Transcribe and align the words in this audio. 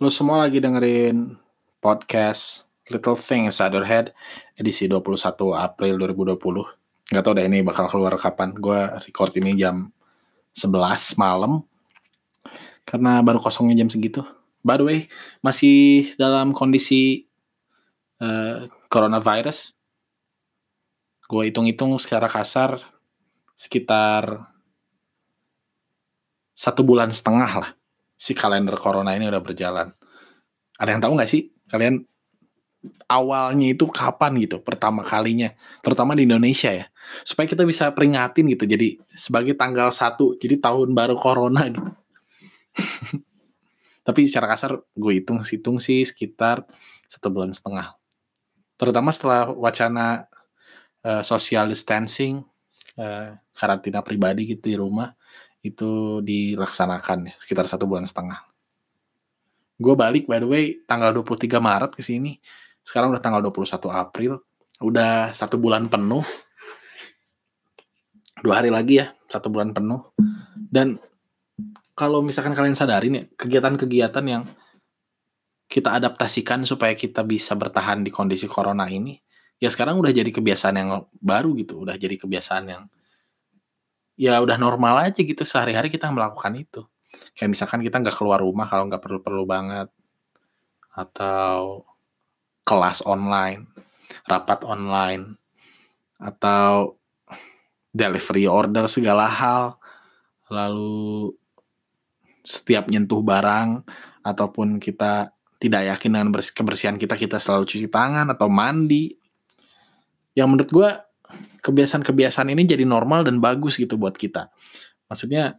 Lo 0.00 0.08
semua 0.08 0.48
lagi 0.48 0.64
dengerin 0.64 1.36
podcast 1.76 2.64
Little 2.88 3.20
Things 3.20 3.60
Your 3.60 3.84
Head 3.84 4.16
edisi 4.56 4.88
21 4.88 5.20
April 5.52 5.94
2020. 6.00 7.12
Gak 7.12 7.22
tau 7.22 7.36
deh 7.36 7.44
ini 7.44 7.60
bakal 7.60 7.92
keluar 7.92 8.16
kapan. 8.16 8.56
Gue 8.56 8.80
record 9.04 9.36
ini 9.36 9.52
jam 9.60 9.92
11 10.56 11.20
malam. 11.20 11.60
Karena 12.88 13.20
baru 13.20 13.44
kosongnya 13.44 13.76
jam 13.84 13.92
segitu. 13.92 14.24
By 14.64 14.80
the 14.80 14.84
way, 14.88 14.98
masih 15.44 16.16
dalam 16.16 16.56
kondisi 16.56 17.28
uh, 18.24 18.72
coronavirus. 18.88 19.76
Gue 21.28 21.52
hitung-hitung 21.52 21.92
secara 22.00 22.26
kasar 22.26 22.80
sekitar 23.52 24.51
satu 26.52 26.84
bulan 26.84 27.10
setengah 27.10 27.52
lah 27.58 27.70
si 28.22 28.38
kalender 28.38 28.78
corona 28.78 29.18
ini 29.18 29.26
udah 29.26 29.42
berjalan. 29.42 29.90
Ada 30.78 30.94
yang 30.94 31.02
tahu 31.02 31.12
nggak 31.18 31.30
sih 31.30 31.50
kalian 31.66 32.06
awalnya 33.10 33.74
itu 33.74 33.86
kapan 33.90 34.38
gitu 34.38 34.62
pertama 34.62 35.02
kalinya, 35.02 35.50
terutama 35.82 36.14
di 36.14 36.26
Indonesia 36.26 36.70
ya, 36.70 36.86
supaya 37.26 37.50
kita 37.50 37.66
bisa 37.66 37.90
peringatin 37.90 38.46
gitu. 38.54 38.66
Jadi 38.66 38.98
sebagai 39.10 39.58
tanggal 39.58 39.90
satu, 39.90 40.38
jadi 40.38 40.58
tahun 40.58 40.94
baru 40.94 41.18
corona 41.18 41.66
gitu. 41.66 41.82
Tapi 44.06 44.20
secara 44.26 44.50
kasar 44.50 44.82
gue 44.98 45.12
hitung-hitung 45.22 45.78
sih 45.78 46.02
sekitar 46.02 46.66
satu 47.06 47.30
bulan 47.30 47.54
setengah. 47.54 47.94
Terutama 48.74 49.14
setelah 49.14 49.46
wacana 49.54 50.26
uh, 51.06 51.22
social 51.22 51.70
distancing, 51.70 52.42
uh, 52.98 53.38
karantina 53.54 54.02
pribadi 54.02 54.58
gitu 54.58 54.74
di 54.74 54.76
rumah, 54.78 55.14
itu 55.62 56.18
dilaksanakan 56.26 57.30
ya, 57.30 57.34
sekitar 57.38 57.70
satu 57.70 57.86
bulan 57.86 58.04
setengah. 58.04 58.42
Gue 59.78 59.94
balik 59.94 60.26
by 60.26 60.42
the 60.42 60.48
way 60.50 60.64
tanggal 60.86 61.14
23 61.14 61.58
Maret 61.62 61.92
ke 61.94 62.02
sini. 62.02 62.38
Sekarang 62.82 63.14
udah 63.14 63.22
tanggal 63.22 63.42
21 63.42 63.78
April. 63.94 64.42
Udah 64.82 65.30
satu 65.30 65.62
bulan 65.62 65.86
penuh. 65.86 66.22
Dua 68.42 68.58
hari 68.58 68.74
lagi 68.74 68.98
ya, 68.98 69.14
satu 69.30 69.54
bulan 69.54 69.70
penuh. 69.70 70.02
Dan 70.58 70.98
kalau 71.94 72.26
misalkan 72.26 72.58
kalian 72.58 72.74
sadarin 72.74 73.14
ya, 73.14 73.24
kegiatan-kegiatan 73.38 74.24
yang 74.26 74.42
kita 75.70 75.94
adaptasikan 75.94 76.66
supaya 76.66 76.98
kita 76.98 77.22
bisa 77.22 77.54
bertahan 77.54 78.02
di 78.02 78.10
kondisi 78.10 78.50
corona 78.50 78.90
ini, 78.90 79.14
ya 79.62 79.70
sekarang 79.70 80.02
udah 80.02 80.10
jadi 80.10 80.26
kebiasaan 80.28 80.74
yang 80.74 81.06
baru 81.22 81.54
gitu, 81.54 81.86
udah 81.86 81.94
jadi 81.94 82.18
kebiasaan 82.18 82.64
yang 82.66 82.82
ya 84.16 84.38
udah 84.40 84.56
normal 84.60 85.08
aja 85.08 85.20
gitu 85.20 85.42
sehari-hari 85.42 85.88
kita 85.88 86.08
melakukan 86.12 86.52
itu. 86.56 86.84
Kayak 87.36 87.50
misalkan 87.56 87.80
kita 87.84 88.00
nggak 88.00 88.16
keluar 88.16 88.40
rumah 88.40 88.68
kalau 88.68 88.88
nggak 88.88 89.02
perlu-perlu 89.02 89.44
banget. 89.44 89.88
Atau 90.92 91.88
kelas 92.62 93.02
online, 93.08 93.68
rapat 94.28 94.62
online, 94.68 95.36
atau 96.20 96.96
delivery 97.90 98.46
order 98.46 98.86
segala 98.86 99.28
hal. 99.28 99.76
Lalu 100.52 101.32
setiap 102.42 102.90
nyentuh 102.90 103.22
barang 103.22 103.86
ataupun 104.22 104.82
kita 104.82 105.32
tidak 105.62 105.82
yakin 105.94 106.10
dengan 106.18 106.28
kebersihan 106.34 106.96
kita, 106.98 107.14
kita 107.14 107.38
selalu 107.38 107.70
cuci 107.70 107.86
tangan 107.86 108.26
atau 108.34 108.50
mandi. 108.50 109.14
Yang 110.34 110.48
menurut 110.48 110.70
gue 110.72 110.90
kebiasaan-kebiasaan 111.62 112.50
ini 112.50 112.66
jadi 112.66 112.82
normal 112.82 113.22
dan 113.22 113.38
bagus 113.38 113.78
gitu 113.78 113.94
buat 113.94 114.18
kita. 114.18 114.50
Maksudnya 115.06 115.56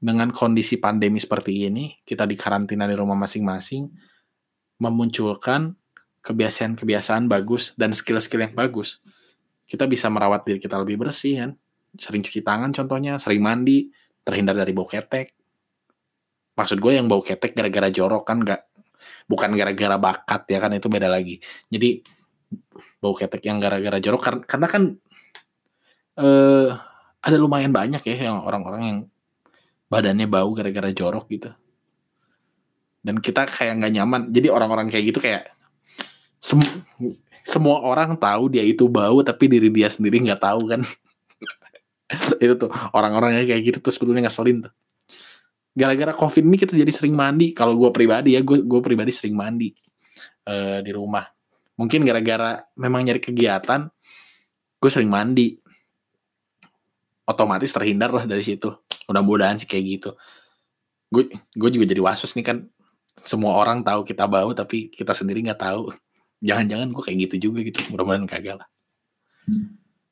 dengan 0.00 0.34
kondisi 0.34 0.80
pandemi 0.82 1.22
seperti 1.22 1.70
ini, 1.70 1.94
kita 2.02 2.26
di 2.26 2.34
karantina 2.34 2.88
di 2.90 2.96
rumah 2.98 3.14
masing-masing, 3.14 3.86
memunculkan 4.80 5.76
kebiasaan-kebiasaan 6.20 7.30
bagus 7.30 7.72
dan 7.78 7.94
skill-skill 7.94 8.50
yang 8.50 8.54
bagus. 8.56 8.98
Kita 9.64 9.86
bisa 9.86 10.10
merawat 10.10 10.42
diri 10.42 10.58
kita 10.58 10.80
lebih 10.80 11.06
bersih 11.06 11.46
kan. 11.46 11.50
Sering 11.94 12.24
cuci 12.26 12.42
tangan 12.42 12.74
contohnya, 12.74 13.20
sering 13.22 13.44
mandi, 13.44 13.92
terhindar 14.26 14.58
dari 14.58 14.74
bau 14.74 14.88
ketek. 14.88 15.36
Maksud 16.58 16.82
gue 16.82 16.92
yang 16.98 17.06
bau 17.06 17.22
ketek 17.22 17.54
gara-gara 17.54 17.88
jorok 17.88 18.24
kan 18.26 18.42
gak, 18.42 18.68
bukan 19.30 19.54
gara-gara 19.54 19.96
bakat 19.96 20.44
ya 20.50 20.58
kan 20.60 20.74
itu 20.74 20.88
beda 20.90 21.08
lagi. 21.08 21.38
Jadi 21.70 22.19
bau 22.98 23.14
ketek 23.14 23.46
yang 23.46 23.62
gara-gara 23.62 23.98
jorok 24.02 24.44
karena, 24.44 24.66
kan 24.66 24.82
eh, 26.18 26.68
ada 27.20 27.36
lumayan 27.36 27.70
banyak 27.70 28.02
ya 28.04 28.32
yang 28.32 28.42
orang-orang 28.42 28.82
yang 28.82 28.98
badannya 29.90 30.26
bau 30.30 30.50
gara-gara 30.54 30.90
jorok 30.94 31.26
gitu. 31.28 31.50
Dan 33.00 33.18
kita 33.18 33.48
kayak 33.48 33.80
nggak 33.80 33.92
nyaman. 33.96 34.20
Jadi 34.30 34.48
orang-orang 34.52 34.92
kayak 34.92 35.04
gitu 35.12 35.20
kayak 35.24 35.50
sem 36.40 36.60
semua 37.44 37.80
orang 37.84 38.16
tahu 38.16 38.52
dia 38.52 38.64
itu 38.64 38.88
bau 38.88 39.20
tapi 39.24 39.48
diri 39.48 39.72
dia 39.72 39.88
sendiri 39.88 40.20
nggak 40.20 40.40
tahu 40.40 40.62
kan. 40.68 40.80
Itu 42.42 42.54
tuh 42.58 42.70
orang-orang 42.92 43.40
yang 43.40 43.46
kayak 43.48 43.62
gitu 43.70 43.78
tuh 43.80 43.92
sebetulnya 43.94 44.28
ngeselin 44.28 44.68
tuh. 44.68 44.72
Gara-gara 45.72 46.12
covid 46.12 46.44
ini 46.44 46.56
kita 46.60 46.76
jadi 46.76 46.92
sering 46.92 47.16
mandi. 47.16 47.56
Kalau 47.56 47.78
gue 47.78 47.88
pribadi 47.94 48.36
ya 48.36 48.44
gue 48.44 48.60
gue 48.66 48.80
pribadi 48.84 49.14
sering 49.14 49.32
mandi 49.32 49.72
uh, 50.44 50.84
di 50.84 50.90
rumah 50.92 51.24
mungkin 51.80 52.04
gara-gara 52.04 52.60
memang 52.76 53.08
nyari 53.08 53.24
kegiatan 53.24 53.88
gue 54.76 54.90
sering 54.92 55.08
mandi. 55.08 55.56
Otomatis 57.24 57.72
terhindar 57.72 58.12
lah 58.12 58.28
dari 58.28 58.44
situ. 58.44 58.68
Mudah-mudahan 59.08 59.56
sih 59.56 59.64
kayak 59.64 59.84
gitu. 59.86 60.10
Gue 61.08 61.32
gue 61.32 61.70
juga 61.72 61.88
jadi 61.88 62.02
wasus 62.04 62.36
nih 62.36 62.44
kan. 62.44 62.58
Semua 63.16 63.56
orang 63.56 63.80
tahu 63.80 64.04
kita 64.04 64.28
bau 64.28 64.52
tapi 64.52 64.92
kita 64.92 65.16
sendiri 65.16 65.40
nggak 65.48 65.60
tahu. 65.60 65.88
Jangan-jangan 66.44 66.92
gue 66.92 67.02
kayak 67.04 67.18
gitu 67.30 67.48
juga 67.48 67.64
gitu. 67.64 67.80
Mudah-mudahan 67.92 68.28
kagak 68.28 68.60
lah. 68.60 68.68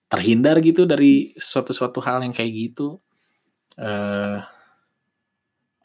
Terhindar 0.09 0.57
gitu 0.65 0.89
dari 0.89 1.37
suatu-suatu 1.37 2.01
hal 2.01 2.25
yang 2.25 2.33
kayak 2.33 2.53
gitu 2.73 2.97
uh, 3.77 4.41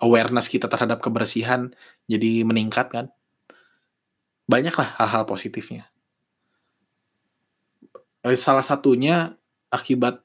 awareness 0.04 0.52
kita 0.52 0.68
terhadap 0.68 1.00
kebersihan 1.00 1.72
jadi 2.08 2.44
meningkat 2.44 2.92
kan 2.92 3.06
banyaklah 4.48 4.96
hal-hal 5.00 5.24
positifnya. 5.24 5.88
Eh, 8.24 8.40
salah 8.40 8.64
satunya 8.64 9.36
akibat 9.68 10.24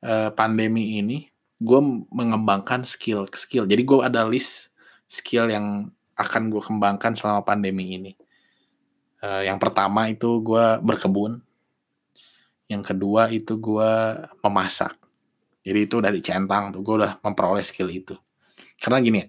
uh, 0.00 0.32
pandemi 0.32 0.96
ini, 0.96 1.28
gue 1.60 1.80
mengembangkan 2.08 2.88
skill-skill. 2.88 3.68
Jadi 3.68 3.82
gue 3.84 3.98
ada 4.00 4.24
list 4.24 4.72
skill 5.04 5.52
yang 5.52 5.92
akan 6.16 6.48
gue 6.48 6.62
kembangkan 6.64 7.12
selama 7.12 7.44
pandemi 7.44 8.00
ini. 8.00 8.12
Uh, 9.20 9.44
yang 9.44 9.60
pertama 9.60 10.08
itu 10.08 10.40
gue 10.40 10.80
berkebun. 10.80 11.44
Yang 12.66 12.82
kedua 12.94 13.28
itu 13.28 13.60
gue 13.60 13.92
memasak. 14.40 14.96
Jadi 15.62 15.78
itu 15.86 15.96
dari 16.02 16.18
centang 16.24 16.74
tuh 16.74 16.80
gue 16.82 16.94
udah 17.04 17.22
memperoleh 17.22 17.62
skill 17.62 17.92
itu. 17.92 18.16
Karena 18.80 18.98
gini 18.98 19.18
ya, 19.22 19.28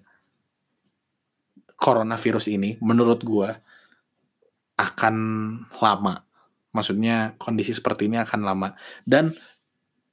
coronavirus 1.84 2.48
ini 2.48 2.80
menurut 2.80 3.20
gue 3.20 3.52
akan 4.80 5.16
lama. 5.84 6.24
Maksudnya 6.72 7.36
kondisi 7.36 7.76
seperti 7.76 8.08
ini 8.08 8.16
akan 8.16 8.40
lama. 8.40 8.72
Dan 9.04 9.36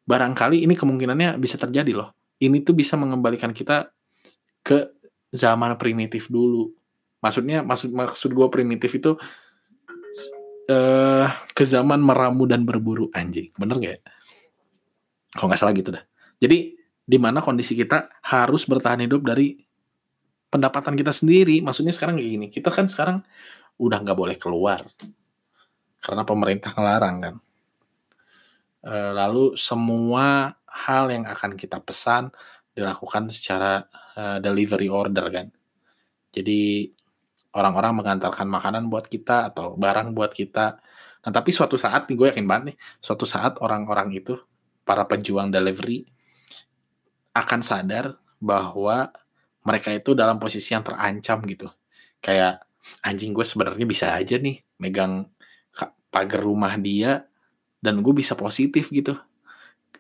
barangkali 0.03 0.67
ini 0.67 0.75
kemungkinannya 0.75 1.39
bisa 1.39 1.55
terjadi 1.55 1.95
loh. 1.95 2.11
Ini 2.43 2.59
tuh 2.67 2.75
bisa 2.75 2.99
mengembalikan 2.99 3.55
kita 3.55 3.87
ke 4.59 4.91
zaman 5.31 5.79
primitif 5.79 6.27
dulu. 6.27 6.75
Maksudnya 7.23 7.63
maksud 7.63 7.95
maksud 7.95 8.35
gue 8.35 8.47
primitif 8.51 8.91
itu 8.91 9.15
uh, 10.67 11.27
ke 11.55 11.63
zaman 11.63 12.03
meramu 12.03 12.43
dan 12.45 12.67
berburu 12.67 13.07
anjing. 13.15 13.49
Bener 13.55 13.79
gak 13.79 13.93
ya? 13.95 13.99
Kalau 15.31 15.47
nggak 15.47 15.61
salah 15.63 15.73
gitu 15.73 15.95
dah. 15.95 16.03
Jadi 16.43 16.75
di 17.01 17.17
mana 17.17 17.39
kondisi 17.39 17.73
kita 17.73 18.11
harus 18.27 18.67
bertahan 18.67 19.07
hidup 19.07 19.23
dari 19.23 19.55
pendapatan 20.51 20.99
kita 20.99 21.15
sendiri. 21.15 21.63
Maksudnya 21.63 21.95
sekarang 21.95 22.19
kayak 22.19 22.29
gini, 22.29 22.47
kita 22.51 22.69
kan 22.69 22.91
sekarang 22.91 23.23
udah 23.79 23.97
nggak 24.03 24.17
boleh 24.19 24.37
keluar 24.37 24.83
karena 26.03 26.27
pemerintah 26.27 26.75
ngelarang 26.75 27.15
kan. 27.23 27.35
E, 28.83 28.93
lalu 29.15 29.55
semua 29.55 30.53
hal 30.67 31.09
yang 31.09 31.25
akan 31.25 31.55
kita 31.55 31.79
pesan 31.79 32.29
dilakukan 32.75 33.31
secara 33.31 33.87
e, 34.13 34.43
delivery 34.43 34.91
order 34.91 35.25
kan. 35.31 35.47
Jadi 36.35 36.91
orang-orang 37.55 38.03
mengantarkan 38.03 38.47
makanan 38.47 38.91
buat 38.91 39.07
kita 39.07 39.53
atau 39.53 39.79
barang 39.79 40.11
buat 40.11 40.35
kita. 40.35 40.65
Nah 41.21 41.31
tapi 41.31 41.53
suatu 41.53 41.77
saat 41.77 42.09
nih 42.09 42.17
gue 42.17 42.27
yakin 42.33 42.45
banget 42.49 42.73
nih, 42.73 42.77
suatu 42.99 43.29
saat 43.29 43.61
orang-orang 43.61 44.11
itu 44.17 44.35
para 44.81 45.05
pejuang 45.05 45.53
delivery 45.53 46.09
akan 47.37 47.61
sadar 47.61 48.17
bahwa 48.41 49.13
mereka 49.61 49.93
itu 49.93 50.17
dalam 50.17 50.41
posisi 50.41 50.73
yang 50.73 50.85
terancam 50.85 51.41
gitu. 51.45 51.67
Kayak 52.21 52.65
anjing 53.05 53.33
gue 53.33 53.45
sebenarnya 53.45 53.85
bisa 53.85 54.13
aja 54.17 54.37
nih 54.41 54.61
megang 54.81 55.29
pagar 56.11 56.43
rumah 56.43 56.75
dia 56.75 57.23
dan 57.79 58.03
gue 58.03 58.13
bisa 58.13 58.35
positif 58.35 58.91
gitu. 58.91 59.15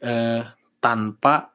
Eh, 0.01 0.43
tanpa 0.81 1.53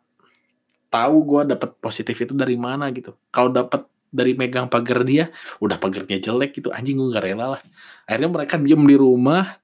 tahu 0.89 1.17
gue 1.27 1.43
dapet 1.53 1.71
positif 1.83 2.17
itu 2.23 2.33
dari 2.33 2.57
mana 2.57 2.89
gitu. 2.95 3.15
Kalau 3.29 3.53
dapet 3.53 3.85
dari 4.09 4.33
megang 4.33 4.71
pagar 4.73 5.05
dia, 5.05 5.29
udah 5.61 5.77
pagarnya 5.77 6.17
jelek 6.17 6.57
gitu, 6.57 6.73
anjing 6.73 6.97
gue 6.97 7.13
gak 7.13 7.27
rela 7.27 7.59
lah. 7.59 7.63
Akhirnya 8.09 8.31
mereka 8.33 8.55
diem 8.57 8.81
di 8.87 8.97
rumah 8.97 9.61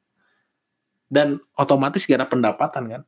dan 1.08 1.40
otomatis 1.56 2.04
gak 2.04 2.20
ada 2.20 2.28
pendapatan 2.28 2.84
kan. 2.90 3.02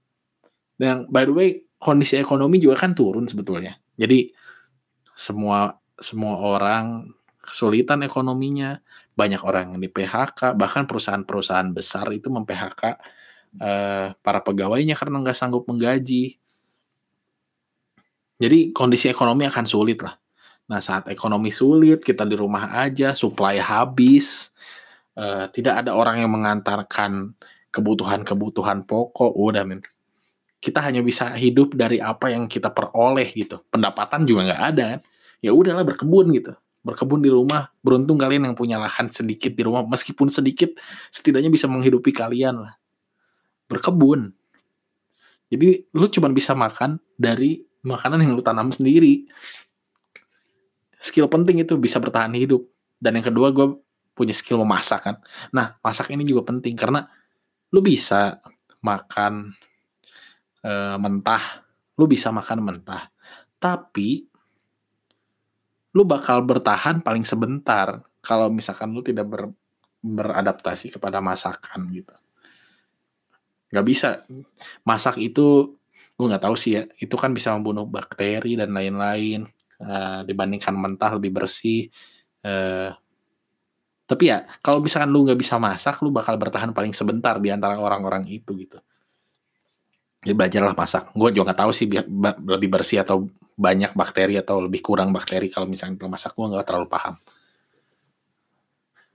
Dan 0.80 1.04
by 1.12 1.28
the 1.28 1.34
way, 1.34 1.48
kondisi 1.76 2.16
ekonomi 2.16 2.56
juga 2.56 2.80
kan 2.80 2.96
turun 2.96 3.28
sebetulnya. 3.28 3.76
Jadi 3.94 4.32
semua 5.14 5.78
semua 5.99 6.37
orang 6.43 7.14
kesulitan 7.38 8.02
ekonominya, 8.02 8.81
banyak 9.14 9.40
orang 9.44 9.76
yang 9.76 9.81
di 9.81 9.90
PHK, 9.93 10.58
bahkan 10.58 10.88
perusahaan-perusahaan 10.88 11.70
besar 11.70 12.11
itu 12.11 12.32
mem-PHK 12.32 12.82
eh, 13.61 14.08
para 14.19 14.40
pegawainya 14.43 14.99
karena 14.99 15.22
nggak 15.22 15.37
sanggup 15.37 15.69
menggaji. 15.70 16.40
Jadi 18.34 18.58
kondisi 18.75 19.06
ekonomi 19.06 19.46
akan 19.46 19.66
sulit 19.69 20.02
lah. 20.02 20.19
Nah 20.66 20.81
saat 20.82 21.06
ekonomi 21.12 21.55
sulit, 21.55 22.02
kita 22.02 22.26
di 22.26 22.34
rumah 22.34 22.75
aja, 22.75 23.14
supply 23.14 23.61
habis, 23.62 24.50
eh, 25.14 25.46
tidak 25.55 25.87
ada 25.87 25.94
orang 25.94 26.25
yang 26.25 26.32
mengantarkan 26.34 27.37
kebutuhan-kebutuhan 27.70 28.87
pokok, 28.87 29.34
udah 29.34 29.62
men. 29.66 29.82
Kita 30.64 30.81
hanya 30.81 31.05
bisa 31.05 31.37
hidup 31.37 31.76
dari 31.76 32.00
apa 32.00 32.32
yang 32.32 32.49
kita 32.49 32.72
peroleh 32.72 33.28
gitu. 33.37 33.61
Pendapatan 33.69 34.25
juga 34.25 34.49
nggak 34.49 34.62
ada 34.72 34.84
kan. 34.96 35.00
Ya 35.44 35.52
udahlah 35.52 35.84
berkebun 35.84 36.32
gitu 36.32 36.56
berkebun 36.84 37.25
di 37.25 37.32
rumah. 37.32 37.72
Beruntung 37.81 38.20
kalian 38.20 38.52
yang 38.52 38.55
punya 38.55 38.76
lahan 38.76 39.08
sedikit 39.08 39.50
di 39.56 39.64
rumah, 39.64 39.82
meskipun 39.88 40.28
sedikit, 40.28 40.76
setidaknya 41.08 41.49
bisa 41.49 41.66
menghidupi 41.66 42.12
kalian 42.12 42.61
lah. 42.61 42.76
Berkebun. 43.66 44.31
Jadi 45.49 45.88
lu 45.96 46.06
cuma 46.12 46.28
bisa 46.31 46.52
makan 46.52 47.00
dari 47.16 47.64
makanan 47.82 48.20
yang 48.20 48.37
lu 48.37 48.44
tanam 48.44 48.69
sendiri. 48.69 49.25
Skill 51.00 51.32
penting 51.32 51.64
itu 51.64 51.81
bisa 51.81 51.96
bertahan 51.96 52.32
hidup. 52.37 52.64
Dan 53.00 53.16
yang 53.20 53.26
kedua 53.32 53.52
gue 53.52 53.81
punya 54.14 54.37
skill 54.37 54.61
memasak 54.61 55.00
kan. 55.05 55.16
Nah 55.52 55.76
masak 55.81 56.12
ini 56.12 56.25
juga 56.25 56.49
penting 56.49 56.76
karena 56.76 57.05
lu 57.75 57.81
bisa 57.84 58.40
makan 58.81 59.52
e, 60.64 60.72
mentah, 60.96 61.61
lu 62.00 62.08
bisa 62.08 62.32
makan 62.32 62.64
mentah. 62.64 63.12
Tapi 63.61 64.25
lu 65.94 66.02
bakal 66.02 66.43
bertahan 66.43 67.05
paling 67.05 67.22
sebentar 67.22 68.02
kalau 68.25 68.49
misalkan 68.49 68.90
lu 68.90 69.05
tidak 69.05 69.28
ber, 69.28 69.52
beradaptasi 70.00 70.96
kepada 70.96 71.20
masakan 71.20 71.93
gitu. 71.93 72.16
Gak 73.70 73.87
bisa. 73.87 74.25
Masak 74.82 75.20
itu 75.20 75.76
gue 76.14 76.26
nggak 76.31 76.44
tahu 76.46 76.56
sih 76.58 76.78
ya. 76.78 76.82
Itu 76.99 77.14
kan 77.20 77.31
bisa 77.37 77.55
membunuh 77.55 77.87
bakteri 77.87 78.58
dan 78.58 78.72
lain-lain. 78.75 79.46
Uh, 79.75 80.22
dibandingkan 80.22 80.72
mentah 80.75 81.19
lebih 81.19 81.34
bersih. 81.34 81.90
Uh, 82.46 82.94
tapi 84.05 84.31
ya 84.31 84.46
kalau 84.61 84.78
misalkan 84.84 85.11
lu 85.11 85.26
nggak 85.26 85.40
bisa 85.40 85.56
masak, 85.58 85.99
lu 86.05 86.14
bakal 86.14 86.37
bertahan 86.37 86.70
paling 86.76 86.94
sebentar 86.94 87.40
di 87.40 87.50
antara 87.50 87.81
orang-orang 87.81 88.28
itu 88.28 88.55
gitu. 88.55 88.78
Jadi 90.25 90.32
belajarlah 90.32 90.73
masak. 90.73 91.12
Gue 91.12 91.29
juga 91.37 91.53
nggak 91.53 91.61
tahu 91.61 91.73
sih 91.76 91.87
lebih 92.49 92.69
bersih 92.73 93.05
atau 93.05 93.29
banyak 93.55 93.93
bakteri 93.93 94.41
atau 94.41 94.65
lebih 94.65 94.81
kurang 94.81 95.12
bakteri 95.12 95.53
kalau 95.53 95.69
misalnya 95.69 96.00
kita 96.00 96.09
masak 96.09 96.32
gue 96.32 96.49
nggak 96.49 96.65
terlalu 96.65 96.88
paham. 96.88 97.15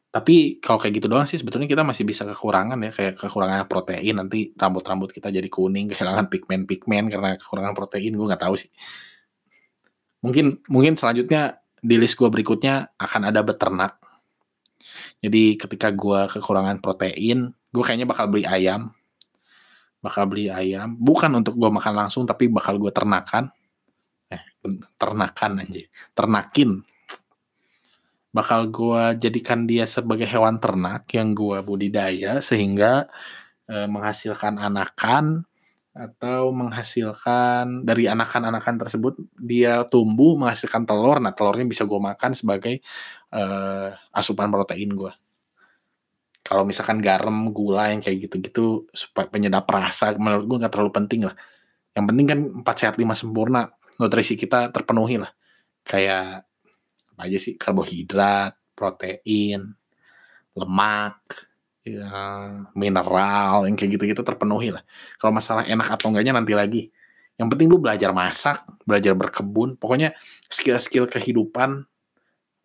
Tapi 0.09 0.57
kalau 0.61 0.77
kayak 0.81 1.01
gitu 1.01 1.07
doang 1.09 1.25
sih 1.25 1.37
sebetulnya 1.37 1.69
kita 1.69 1.85
masih 1.85 2.01
bisa 2.01 2.25
kekurangan 2.25 2.77
ya 2.81 2.91
kayak 2.93 3.13
kekurangan 3.17 3.65
protein. 3.65 4.21
Nanti 4.21 4.53
rambut-rambut 4.53 5.09
kita 5.09 5.33
jadi 5.33 5.49
kuning 5.49 5.89
kehilangan 5.91 6.29
pigmen-pigmen 6.29 7.09
karena 7.09 7.37
kekurangan 7.41 7.73
protein 7.73 8.13
gue 8.13 8.25
nggak 8.29 8.43
tahu 8.45 8.53
sih. 8.53 8.69
Mungkin 10.21 10.61
mungkin 10.69 10.93
selanjutnya 10.93 11.57
di 11.81 11.95
list 11.97 12.21
gue 12.21 12.29
berikutnya 12.29 12.93
akan 13.01 13.33
ada 13.33 13.41
beternak. 13.41 13.97
Jadi 15.19 15.57
ketika 15.57 15.89
gue 15.89 16.29
kekurangan 16.37 16.77
protein 16.85 17.49
gue 17.69 17.83
kayaknya 17.85 18.05
bakal 18.05 18.29
beli 18.29 18.45
ayam 18.45 18.93
bakal 19.99 20.27
beli 20.31 20.47
ayam. 20.47 20.95
Bukan 20.95 21.31
untuk 21.35 21.55
gue 21.59 21.69
makan 21.71 21.93
langsung 22.07 22.23
tapi 22.23 22.47
bakal 22.47 22.79
gue 22.79 22.91
ternakan. 22.91 23.51
Ternakan 24.99 25.51
aja 25.63 25.83
ternakin. 26.11 26.83
Bakal 28.29 28.69
gue 28.69 29.03
jadikan 29.17 29.65
dia 29.65 29.89
sebagai 29.89 30.27
hewan 30.29 30.61
ternak 30.61 31.09
yang 31.15 31.33
gue 31.33 31.57
budidaya 31.65 32.43
sehingga 32.43 33.09
e, 33.65 33.89
menghasilkan 33.89 34.61
anakan 34.61 35.47
atau 35.89 36.53
menghasilkan 36.53 37.81
dari 37.81 38.05
anakan-anakan 38.05 38.77
tersebut 38.77 39.17
dia 39.33 39.81
tumbuh 39.89 40.37
menghasilkan 40.37 40.85
telur. 40.85 41.17
Nah 41.17 41.33
telurnya 41.33 41.65
bisa 41.65 41.89
gue 41.89 41.97
makan 41.97 42.37
sebagai 42.37 42.83
e, 43.33 43.43
asupan 44.13 44.51
protein 44.53 44.93
gue 44.93 45.13
kalau 46.49 46.65
misalkan 46.65 46.97
garam 46.97 47.53
gula 47.53 47.93
yang 47.93 48.01
kayak 48.01 48.25
gitu-gitu 48.25 48.89
supaya 48.89 49.29
penyedap 49.29 49.69
rasa 49.69 50.17
menurut 50.17 50.49
gue 50.49 50.57
nggak 50.65 50.73
terlalu 50.73 50.91
penting 50.97 51.29
lah 51.29 51.37
yang 51.93 52.05
penting 52.09 52.25
kan 52.25 52.39
empat 52.65 52.75
sehat 52.79 52.95
lima 52.97 53.13
sempurna 53.13 53.69
nutrisi 53.99 54.39
kita 54.39 54.71
terpenuhi 54.71 55.19
lah. 55.19 55.31
Kayak 55.83 56.47
apa 57.13 57.21
aja 57.27 57.37
sih 57.37 57.59
karbohidrat, 57.59 58.55
protein, 58.71 59.75
lemak, 60.55 61.19
ya, 61.83 62.07
mineral 62.71 63.67
yang 63.67 63.75
kayak 63.75 63.99
gitu-gitu 63.99 64.23
terpenuhi 64.23 64.71
lah. 64.71 64.83
Kalau 65.19 65.35
masalah 65.35 65.67
enak 65.67 65.99
atau 65.99 66.15
enggaknya 66.15 66.31
nanti 66.39 66.55
lagi. 66.55 66.87
Yang 67.35 67.47
penting 67.55 67.67
lu 67.71 67.79
belajar 67.79 68.11
masak, 68.11 68.63
belajar 68.83 69.15
berkebun, 69.15 69.79
pokoknya 69.79 70.15
skill-skill 70.47 71.07
kehidupan 71.07 71.83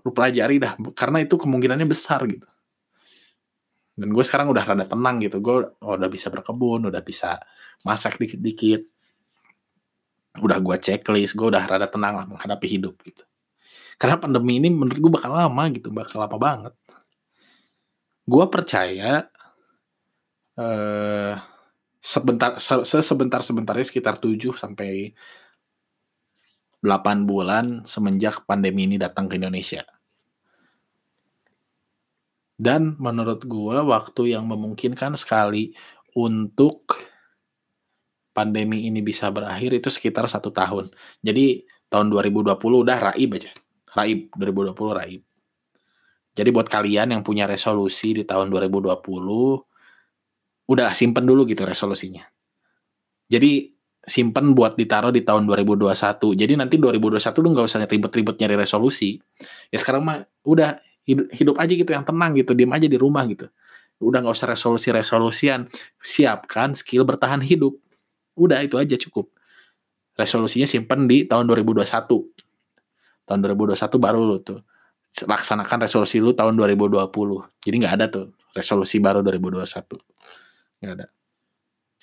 lu 0.04 0.10
pelajari 0.12 0.60
dah 0.60 0.76
karena 0.92 1.24
itu 1.24 1.34
kemungkinannya 1.40 1.88
besar 1.88 2.22
gitu. 2.28 2.46
Dan 3.94 4.10
gue 4.10 4.24
sekarang 4.26 4.50
udah 4.50 4.64
rada 4.66 4.86
tenang 4.90 5.22
gitu, 5.22 5.38
gue 5.38 5.70
udah 5.78 6.10
bisa 6.10 6.26
berkebun, 6.26 6.90
udah 6.90 7.02
bisa 7.02 7.38
masak 7.86 8.18
dikit-dikit, 8.18 8.82
udah 10.42 10.58
gue 10.58 10.76
checklist, 10.82 11.38
gue 11.38 11.46
udah 11.46 11.62
rada 11.62 11.86
tenang 11.86 12.18
lah 12.18 12.26
menghadapi 12.26 12.66
hidup 12.66 12.98
gitu. 13.06 13.22
Karena 13.94 14.18
pandemi 14.18 14.58
ini 14.58 14.66
menurut 14.74 14.98
gue 14.98 15.12
bakal 15.14 15.30
lama 15.30 15.64
gitu, 15.70 15.94
bakal 15.94 16.26
lama 16.26 16.38
banget. 16.38 16.74
Gue 18.26 18.44
percaya 18.50 19.30
eh, 20.58 21.34
sebentar 22.02 22.58
se 22.58 22.82
sebentar 22.82 23.40
sebentarnya 23.46 23.86
sekitar 23.86 24.18
7 24.18 24.52
sampai 24.58 25.14
8 26.84 27.24
bulan 27.24 27.86
semenjak 27.88 28.44
pandemi 28.44 28.84
ini 28.90 28.96
datang 29.00 29.30
ke 29.30 29.40
Indonesia. 29.40 29.86
Dan 32.54 32.94
menurut 33.02 33.42
gue 33.42 33.76
waktu 33.82 34.38
yang 34.38 34.46
memungkinkan 34.46 35.18
sekali 35.18 35.74
untuk 36.14 36.94
pandemi 38.34 38.86
ini 38.86 39.02
bisa 39.02 39.30
berakhir 39.30 39.78
itu 39.78 39.90
sekitar 39.90 40.26
satu 40.30 40.54
tahun. 40.54 40.90
Jadi 41.22 41.66
tahun 41.90 42.10
2020 42.10 42.54
udah 42.58 42.98
raib 43.10 43.30
aja. 43.38 43.50
Raib, 43.94 44.30
2020 44.34 44.98
raib. 44.98 45.22
Jadi 46.34 46.48
buat 46.50 46.66
kalian 46.66 47.14
yang 47.14 47.22
punya 47.22 47.46
resolusi 47.46 48.10
di 48.10 48.26
tahun 48.26 48.50
2020, 48.50 48.98
udah 50.66 50.88
simpen 50.98 51.22
dulu 51.22 51.46
gitu 51.46 51.62
resolusinya. 51.62 52.26
Jadi 53.30 53.70
simpen 54.02 54.52
buat 54.52 54.74
ditaruh 54.74 55.14
di 55.14 55.22
tahun 55.22 55.46
2021. 55.46 56.34
Jadi 56.34 56.52
nanti 56.58 56.76
2021 56.76 57.22
lu 57.38 57.48
nggak 57.54 57.66
usah 57.70 57.86
ribet-ribet 57.86 58.36
nyari 58.42 58.56
resolusi. 58.58 59.16
Ya 59.70 59.78
sekarang 59.78 60.02
mah 60.02 60.26
udah 60.42 60.74
hidup, 61.04 61.26
hidup 61.32 61.56
aja 61.60 61.72
gitu 61.72 61.90
yang 61.92 62.04
tenang 62.04 62.32
gitu, 62.36 62.52
diem 62.56 62.72
aja 62.72 62.88
di 62.88 62.98
rumah 62.98 63.24
gitu. 63.28 63.48
Udah 64.02 64.20
nggak 64.20 64.34
usah 64.34 64.48
resolusi-resolusian. 64.50 65.70
Siapkan 66.02 66.74
skill 66.74 67.06
bertahan 67.06 67.40
hidup. 67.40 67.78
Udah 68.34 68.60
itu 68.60 68.76
aja 68.76 68.98
cukup. 68.98 69.30
Resolusinya 70.18 70.66
simpen 70.66 71.06
di 71.06 71.26
tahun 71.26 71.46
2021. 71.46 71.86
Tahun 73.24 73.38
2021 73.40 73.96
baru 73.96 74.20
lu 74.20 74.38
tuh 74.44 74.60
laksanakan 75.14 75.86
resolusi 75.86 76.18
lu 76.18 76.34
tahun 76.34 76.58
2020. 76.58 77.06
Jadi 77.62 77.74
nggak 77.78 77.94
ada 77.94 78.06
tuh 78.10 78.34
resolusi 78.50 78.98
baru 78.98 79.22
2021. 79.22 79.62
Nggak 80.82 80.92
ada. 80.98 81.06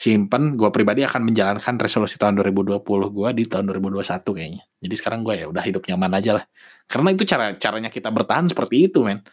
Simpen, 0.01 0.57
gue 0.57 0.65
pribadi 0.73 1.05
akan 1.05 1.29
menjalankan 1.29 1.77
resolusi 1.77 2.17
tahun 2.17 2.41
2020 2.41 2.81
gue 2.81 3.29
di 3.37 3.43
tahun 3.45 3.69
2021 3.69 4.01
kayaknya. 4.33 4.61
Jadi 4.81 4.95
sekarang 4.97 5.21
gue 5.21 5.35
ya 5.37 5.45
udah 5.45 5.61
hidup 5.61 5.85
nyaman 5.85 6.11
aja 6.17 6.41
lah. 6.41 6.45
Karena 6.91 7.15
itu 7.15 7.23
cara 7.23 7.55
caranya 7.55 7.87
kita 7.87 8.11
bertahan 8.11 8.51
seperti 8.51 8.91
itu, 8.91 8.99
men. 9.07 9.23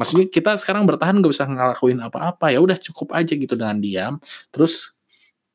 Maksudnya 0.00 0.26
kita 0.32 0.56
sekarang 0.56 0.88
bertahan 0.88 1.20
gak 1.20 1.32
usah 1.36 1.44
ngelakuin 1.44 2.00
apa-apa 2.00 2.48
ya 2.48 2.64
udah 2.64 2.80
cukup 2.80 3.12
aja 3.12 3.36
gitu 3.36 3.52
dengan 3.52 3.76
diam. 3.76 4.16
Terus 4.48 4.96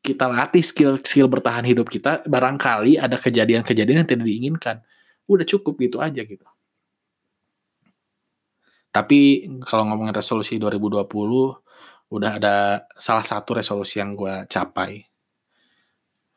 kita 0.06 0.30
latih 0.30 0.62
skill-skill 0.62 1.26
bertahan 1.26 1.66
hidup 1.66 1.90
kita, 1.90 2.22
barangkali 2.30 3.02
ada 3.02 3.18
kejadian-kejadian 3.18 4.06
yang 4.06 4.10
tidak 4.10 4.26
diinginkan. 4.30 4.78
Udah 5.26 5.44
cukup 5.44 5.82
gitu 5.82 5.98
aja 5.98 6.22
gitu. 6.22 6.46
Tapi 8.94 9.50
kalau 9.66 9.90
ngomongin 9.90 10.14
resolusi 10.14 10.62
2020, 10.62 11.10
udah 12.14 12.32
ada 12.40 12.88
salah 12.96 13.26
satu 13.26 13.58
resolusi 13.58 13.98
yang 14.00 14.14
gue 14.14 14.46
capai. 14.48 15.02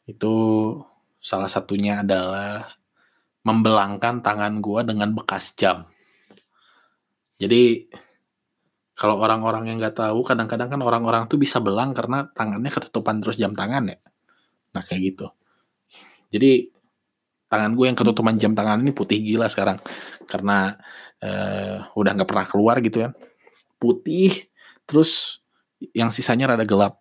Itu 0.09 0.35
Salah 1.21 1.53
satunya 1.53 2.00
adalah 2.00 2.80
membelangkan 3.50 4.23
tangan 4.23 4.62
gue 4.62 4.80
dengan 4.87 5.11
bekas 5.11 5.59
jam. 5.59 5.90
Jadi 7.42 7.90
kalau 8.95 9.19
orang-orang 9.19 9.66
yang 9.66 9.76
nggak 9.83 9.97
tahu, 9.99 10.23
kadang-kadang 10.23 10.71
kan 10.71 10.80
orang-orang 10.87 11.26
tuh 11.26 11.40
bisa 11.40 11.59
belang 11.59 11.90
karena 11.90 12.30
tangannya 12.30 12.71
ketutupan 12.71 13.19
terus 13.19 13.40
jam 13.40 13.50
tangan 13.50 13.90
ya. 13.90 13.99
Nah 14.76 14.83
kayak 14.87 15.00
gitu. 15.11 15.26
Jadi 16.30 16.71
tangan 17.50 17.75
gue 17.75 17.90
yang 17.90 17.99
ketutupan 17.99 18.38
jam 18.38 18.54
tangan 18.54 18.78
ini 18.78 18.95
putih 18.95 19.19
gila 19.19 19.50
sekarang 19.50 19.83
karena 20.30 20.78
uh, 21.19 21.90
udah 21.99 22.11
nggak 22.14 22.28
pernah 22.30 22.47
keluar 22.47 22.78
gitu 22.78 23.02
kan. 23.02 23.12
Putih, 23.80 24.47
terus 24.87 25.42
yang 25.97 26.14
sisanya 26.14 26.54
rada 26.54 26.69
gelap 26.69 27.00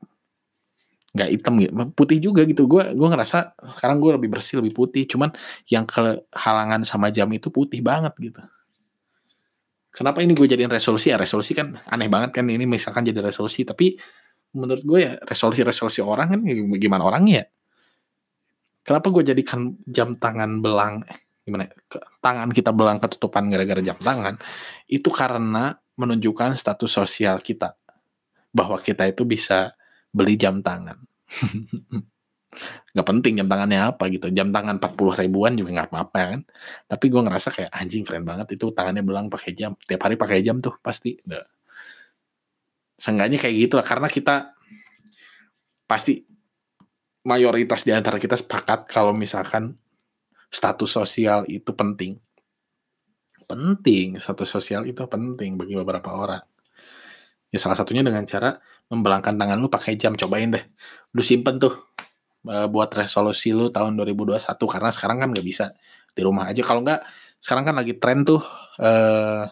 nggak 1.20 1.30
hitam 1.36 1.60
gitu. 1.60 1.76
Putih 1.92 2.18
juga 2.24 2.48
gitu. 2.48 2.64
Gue 2.64 2.96
gue 2.96 3.08
ngerasa 3.12 3.60
sekarang 3.76 4.00
gue 4.00 4.16
lebih 4.16 4.32
bersih 4.32 4.64
lebih 4.64 4.72
putih. 4.72 5.04
Cuman 5.04 5.36
yang 5.68 5.84
kehalangan 5.84 6.88
sama 6.88 7.12
jam 7.12 7.28
itu 7.36 7.52
putih 7.52 7.84
banget 7.84 8.16
gitu. 8.24 8.40
Kenapa 9.92 10.24
ini 10.24 10.32
gue 10.32 10.48
jadiin 10.48 10.72
resolusi? 10.72 11.12
Ya 11.12 11.20
resolusi 11.20 11.52
kan 11.52 11.76
aneh 11.92 12.08
banget 12.08 12.32
kan. 12.32 12.48
Ini 12.48 12.64
misalkan 12.64 13.04
jadi 13.04 13.20
resolusi. 13.20 13.68
Tapi 13.68 14.00
menurut 14.56 14.82
gue 14.88 15.00
ya 15.04 15.14
resolusi-resolusi 15.20 16.00
orang 16.00 16.28
kan 16.34 16.40
gimana 16.80 17.04
orangnya 17.04 17.44
ya? 17.44 17.46
Kenapa 18.80 19.12
gue 19.12 19.22
jadikan 19.28 19.76
jam 19.86 20.16
tangan 20.16 20.64
belang 20.64 21.04
gimana 21.46 21.66
ya, 21.66 21.74
tangan 22.22 22.50
kita 22.54 22.72
belang 22.74 23.02
ketutupan 23.02 23.50
gara-gara 23.52 23.82
jam 23.84 23.98
tangan? 24.00 24.40
Itu 24.88 25.12
karena 25.12 25.76
menunjukkan 26.00 26.56
status 26.56 26.90
sosial 26.90 27.44
kita. 27.44 27.76
Bahwa 28.50 28.82
kita 28.82 29.06
itu 29.06 29.30
bisa 29.30 29.78
beli 30.10 30.34
jam 30.34 30.66
tangan. 30.66 31.09
Gak 32.98 33.06
penting 33.06 33.38
jam 33.38 33.48
tangannya 33.48 33.94
apa 33.94 34.10
gitu. 34.10 34.34
Jam 34.34 34.50
tangan 34.50 34.82
40 34.82 35.22
ribuan 35.22 35.54
juga 35.54 35.86
gak 35.86 35.90
apa-apa 35.94 36.20
kan. 36.36 36.42
Tapi 36.90 37.06
gue 37.08 37.22
ngerasa 37.22 37.50
kayak 37.54 37.72
anjing 37.72 38.04
keren 38.04 38.26
banget 38.26 38.58
itu 38.58 38.74
tangannya 38.74 39.06
belang 39.06 39.30
pakai 39.30 39.54
jam. 39.54 39.78
Tiap 39.86 40.02
hari 40.02 40.18
pakai 40.18 40.42
jam 40.42 40.58
tuh 40.58 40.74
pasti. 40.82 41.16
Nah. 41.30 41.46
Seenggaknya 42.98 43.38
kayak 43.38 43.56
gitu 43.70 43.74
lah. 43.78 43.86
Karena 43.86 44.10
kita 44.10 44.58
pasti 45.86 46.26
mayoritas 47.24 47.86
di 47.86 47.94
antara 47.94 48.18
kita 48.18 48.34
sepakat 48.34 48.90
kalau 48.90 49.14
misalkan 49.14 49.78
status 50.50 50.90
sosial 50.90 51.46
itu 51.46 51.70
penting. 51.78 52.18
Penting, 53.46 54.18
status 54.22 54.50
sosial 54.50 54.86
itu 54.86 55.02
penting 55.06 55.58
bagi 55.58 55.78
beberapa 55.78 56.10
orang. 56.14 56.49
Ya 57.50 57.58
salah 57.58 57.77
satunya 57.77 58.06
dengan 58.06 58.22
cara 58.29 58.62
membelangkan 58.89 59.34
tangan 59.34 59.58
lu 59.58 59.68
pakai 59.70 59.98
jam. 59.98 60.13
Cobain 60.13 60.53
deh. 60.53 60.63
Lu 61.18 61.25
simpen 61.25 61.58
tuh 61.58 61.74
e, 62.46 62.70
buat 62.70 62.89
resolusi 62.94 63.50
lu 63.50 63.74
tahun 63.74 63.98
2021 63.98 64.38
karena 64.70 64.89
sekarang 64.94 65.18
kan 65.22 65.27
nggak 65.34 65.46
bisa 65.46 65.74
di 66.13 66.22
rumah 66.22 66.50
aja. 66.50 66.62
Kalau 66.62 66.86
nggak 66.86 67.01
sekarang 67.39 67.72
kan 67.72 67.75
lagi 67.79 67.96
tren 67.96 68.27
tuh 68.27 68.44
uh, 68.84 69.48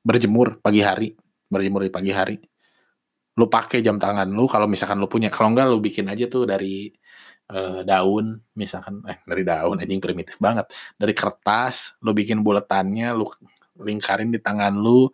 berjemur 0.00 0.56
pagi 0.64 0.80
hari, 0.80 1.12
berjemur 1.52 1.84
di 1.84 1.92
pagi 1.92 2.12
hari. 2.16 2.36
Lu 3.36 3.46
pakai 3.46 3.84
jam 3.84 4.00
tangan 4.00 4.26
lu 4.32 4.48
kalau 4.48 4.64
misalkan 4.64 4.96
lu 4.96 5.06
punya. 5.06 5.28
Kalau 5.28 5.52
nggak 5.52 5.68
lu 5.68 5.78
bikin 5.84 6.08
aja 6.08 6.24
tuh 6.26 6.48
dari 6.48 6.88
uh, 7.52 7.84
daun 7.84 8.40
misalkan 8.56 9.04
eh 9.04 9.20
dari 9.28 9.44
daun 9.44 9.78
anjing 9.78 10.00
primitif 10.00 10.40
banget. 10.40 10.72
Dari 10.96 11.12
kertas 11.12 12.00
lu 12.00 12.16
bikin 12.16 12.40
buletannya, 12.40 13.12
lu 13.12 13.28
lingkarin 13.84 14.32
di 14.32 14.40
tangan 14.40 14.74
lu 14.74 15.06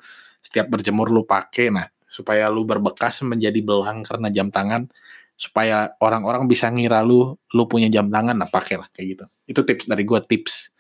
setiap 0.45 0.69
berjemur 0.69 1.09
lu 1.09 1.25
pakai 1.25 1.73
nah 1.73 1.89
supaya 2.05 2.47
lu 2.53 2.69
berbekas 2.69 3.25
menjadi 3.25 3.59
belang 3.65 4.05
karena 4.05 4.29
jam 4.29 4.53
tangan 4.53 4.87
supaya 5.35 5.99
orang-orang 5.99 6.47
bisa 6.47 6.71
ngira 6.71 7.03
lu 7.03 7.35
lu 7.51 7.63
punya 7.67 7.91
jam 7.91 8.07
tangan 8.07 8.39
nah 8.39 8.47
pakailah 8.47 8.87
kayak 8.95 9.07
gitu. 9.19 9.25
Itu 9.49 9.61
tips 9.67 9.91
dari 9.91 10.07
gue 10.07 10.21
tips. 10.23 10.71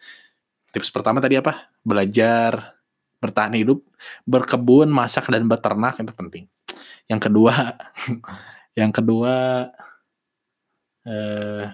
Tips 0.71 0.93
pertama 0.95 1.19
tadi 1.19 1.41
apa? 1.41 1.75
Belajar 1.83 2.79
bertahan 3.19 3.57
hidup 3.57 3.81
berkebun 4.29 4.93
masak 4.93 5.27
dan 5.33 5.49
beternak 5.49 5.97
itu 5.99 6.13
penting. 6.13 6.45
Yang 7.09 7.21
kedua 7.31 7.55
yang 8.79 8.93
kedua 8.95 9.35
eh, 11.09 11.65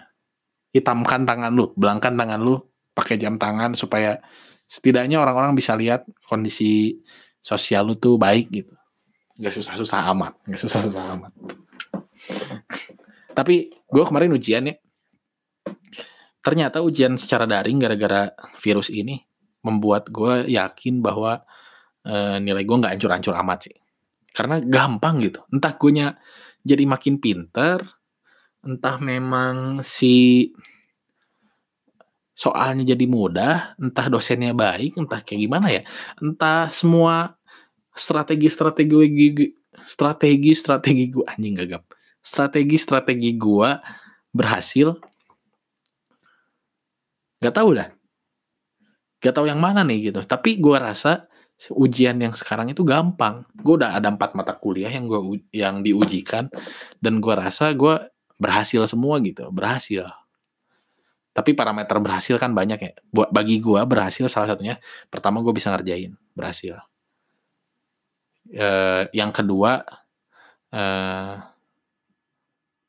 hitamkan 0.72 1.26
tangan 1.26 1.52
lu 1.52 1.74
belangkan 1.74 2.14
tangan 2.14 2.40
lu 2.40 2.56
pakai 2.94 3.18
jam 3.18 3.36
tangan 3.36 3.74
supaya 3.74 4.22
setidaknya 4.70 5.18
orang-orang 5.18 5.58
bisa 5.58 5.74
lihat 5.74 6.06
kondisi 6.30 7.02
sosial 7.40 7.88
lu 7.88 7.94
tuh 7.96 8.20
baik 8.20 8.52
gitu. 8.52 8.74
Nggak 9.40 9.56
susah-susah 9.56 10.00
amat 10.12 10.32
nggak 10.44 10.60
susah-susah 10.60 11.04
amat. 11.16 11.32
Tapi 13.32 13.72
gue 13.72 14.04
kemarin 14.04 14.32
ujian 14.36 14.68
ya. 14.68 14.76
Ternyata 16.40 16.80
ujian 16.80 17.16
secara 17.20 17.44
daring 17.44 17.76
gara-gara 17.80 18.32
virus 18.60 18.88
ini 18.88 19.20
membuat 19.60 20.08
gue 20.08 20.48
yakin 20.48 21.04
bahwa 21.04 21.44
e, 22.00 22.40
nilai 22.40 22.64
gue 22.64 22.76
nggak 22.80 22.92
hancur-hancur 22.96 23.34
amat 23.44 23.58
sih. 23.68 23.76
Karena 24.32 24.60
gampang 24.60 25.20
gitu. 25.20 25.44
Entah 25.52 25.76
gue 25.76 25.92
jadi 26.64 26.84
makin 26.84 27.20
pinter 27.20 27.80
entah 28.60 29.00
memang 29.00 29.80
si 29.80 30.48
soalnya 32.40 32.96
jadi 32.96 33.04
mudah, 33.04 33.76
entah 33.76 34.06
dosennya 34.08 34.56
baik, 34.56 34.96
entah 34.96 35.20
kayak 35.20 35.40
gimana 35.44 35.68
ya, 35.68 35.82
entah 36.24 36.72
semua 36.72 37.36
strategi-strategi 37.92 39.52
strategi-strategi 39.84 41.04
gue 41.12 41.24
anjing 41.28 41.54
gagap, 41.60 41.84
strategi-strategi 42.24 43.36
gue 43.36 43.70
berhasil, 44.32 44.96
Gak 47.40 47.56
tahu 47.56 47.72
dah, 47.72 47.88
gak 49.24 49.32
tahu 49.32 49.48
yang 49.48 49.56
mana 49.56 49.80
nih 49.80 50.12
gitu. 50.12 50.20
Tapi 50.28 50.60
gue 50.60 50.76
rasa 50.76 51.24
ujian 51.72 52.20
yang 52.20 52.36
sekarang 52.36 52.68
itu 52.68 52.84
gampang. 52.84 53.48
Gue 53.56 53.80
udah 53.80 53.96
ada 53.96 54.12
empat 54.12 54.36
mata 54.36 54.52
kuliah 54.56 54.92
yang 54.92 55.08
gue 55.08 55.40
yang 55.56 55.80
diujikan 55.80 56.52
dan 57.00 57.20
gue 57.24 57.32
rasa 57.32 57.72
gue 57.72 57.96
berhasil 58.36 58.84
semua 58.84 59.20
gitu, 59.24 59.48
berhasil 59.48 60.19
tapi 61.30 61.54
parameter 61.54 61.94
berhasil 62.02 62.36
kan 62.36 62.50
banyak 62.50 62.78
ya. 62.78 62.92
Buat 63.14 63.30
bagi 63.30 63.62
gue 63.62 63.80
berhasil 63.86 64.26
salah 64.26 64.50
satunya 64.50 64.82
pertama 65.06 65.38
gue 65.42 65.54
bisa 65.54 65.70
ngerjain 65.70 66.18
berhasil. 66.34 66.82
Uh, 68.50 69.06
yang 69.14 69.30
kedua 69.30 69.86
uh, 70.74 71.34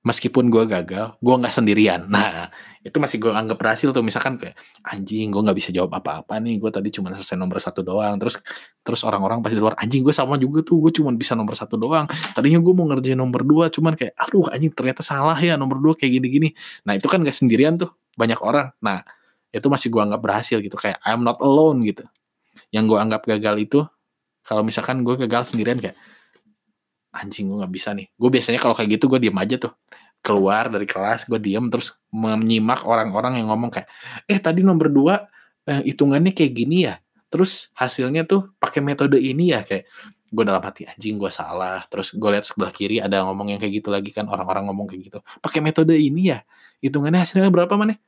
meskipun 0.02 0.50
gue 0.50 0.66
gagal, 0.66 1.14
gue 1.22 1.36
nggak 1.38 1.54
sendirian. 1.54 2.10
Nah 2.10 2.50
itu 2.82 2.98
masih 2.98 3.22
gue 3.22 3.30
anggap 3.30 3.62
berhasil 3.62 3.94
tuh. 3.94 4.02
Misalkan 4.02 4.42
kayak 4.42 4.58
anjing 4.90 5.30
gue 5.30 5.42
nggak 5.46 5.58
bisa 5.62 5.70
jawab 5.70 5.94
apa-apa 6.02 6.42
nih. 6.42 6.58
Gue 6.58 6.74
tadi 6.74 6.90
cuma 6.90 7.14
selesai 7.14 7.38
nomor 7.38 7.62
satu 7.62 7.86
doang. 7.86 8.18
Terus 8.18 8.42
terus 8.82 9.02
orang-orang 9.06 9.46
pasti 9.46 9.54
di 9.54 9.62
luar 9.62 9.78
anjing 9.78 10.02
gue 10.02 10.14
sama 10.14 10.42
juga 10.42 10.66
tuh. 10.66 10.82
Gue 10.82 10.92
cuma 10.98 11.14
bisa 11.14 11.38
nomor 11.38 11.54
satu 11.54 11.78
doang. 11.78 12.10
Tadinya 12.34 12.58
gue 12.58 12.74
mau 12.74 12.90
ngerjain 12.90 13.18
nomor 13.22 13.46
dua, 13.46 13.70
cuman 13.70 13.94
kayak 13.94 14.18
aduh 14.18 14.50
anjing 14.50 14.74
ternyata 14.74 15.06
salah 15.06 15.38
ya 15.38 15.54
nomor 15.62 15.78
dua 15.78 15.94
kayak 15.94 16.18
gini-gini. 16.18 16.50
Nah 16.90 16.98
itu 16.98 17.06
kan 17.06 17.22
gak 17.22 17.38
sendirian 17.38 17.78
tuh 17.78 17.94
banyak 18.16 18.40
orang. 18.44 18.72
Nah, 18.84 19.04
itu 19.52 19.68
masih 19.68 19.92
gue 19.92 20.02
anggap 20.02 20.22
berhasil 20.24 20.58
gitu. 20.60 20.76
Kayak 20.80 21.00
I'm 21.04 21.24
not 21.24 21.40
alone 21.44 21.84
gitu. 21.84 22.08
Yang 22.72 22.96
gue 22.96 22.98
anggap 23.00 23.22
gagal 23.28 23.56
itu, 23.60 23.80
kalau 24.44 24.64
misalkan 24.64 25.04
gue 25.04 25.16
gagal 25.28 25.52
sendirian 25.52 25.78
kayak, 25.78 25.96
anjing 27.12 27.52
gue 27.52 27.60
gak 27.60 27.74
bisa 27.74 27.92
nih. 27.92 28.08
Gue 28.16 28.30
biasanya 28.32 28.60
kalau 28.60 28.72
kayak 28.72 29.00
gitu 29.00 29.12
gue 29.12 29.20
diem 29.20 29.36
aja 29.36 29.60
tuh. 29.60 29.74
Keluar 30.22 30.70
dari 30.70 30.86
kelas, 30.86 31.26
gue 31.26 31.40
diem 31.42 31.66
terus 31.68 31.98
menyimak 32.14 32.86
orang-orang 32.86 33.42
yang 33.42 33.50
ngomong 33.52 33.74
kayak, 33.74 33.90
eh 34.30 34.38
tadi 34.38 34.62
nomor 34.62 34.88
dua 34.88 35.16
eh, 35.66 35.82
hitungannya 35.84 36.32
kayak 36.32 36.54
gini 36.54 36.88
ya. 36.88 37.02
Terus 37.32 37.72
hasilnya 37.76 38.28
tuh 38.28 38.54
pakai 38.60 38.84
metode 38.84 39.18
ini 39.18 39.56
ya 39.56 39.64
kayak 39.64 39.88
gue 40.32 40.44
dalam 40.48 40.64
hati 40.64 40.88
anjing 40.88 41.20
gue 41.20 41.28
salah. 41.28 41.84
Terus 41.92 42.16
gue 42.16 42.30
lihat 42.32 42.48
sebelah 42.48 42.72
kiri 42.72 43.04
ada 43.04 43.28
ngomong 43.28 43.52
yang 43.52 43.60
kayak 43.60 43.84
gitu 43.84 43.92
lagi 43.92 44.16
kan 44.16 44.26
orang-orang 44.32 44.72
ngomong 44.72 44.88
kayak 44.88 45.12
gitu. 45.12 45.20
Pakai 45.44 45.60
metode 45.60 45.94
ini 45.94 46.32
ya? 46.32 46.40
Hitungannya 46.80 47.22
hasilnya 47.22 47.52
berapa 47.52 47.76
mana 47.76 48.00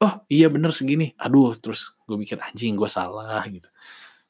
oh 0.00 0.12
iya 0.28 0.48
bener 0.52 0.72
segini. 0.72 1.12
Aduh 1.20 1.56
terus 1.56 1.96
gue 2.04 2.16
mikir 2.16 2.36
anjing 2.40 2.76
gue 2.76 2.88
salah 2.90 3.44
gitu. 3.48 3.68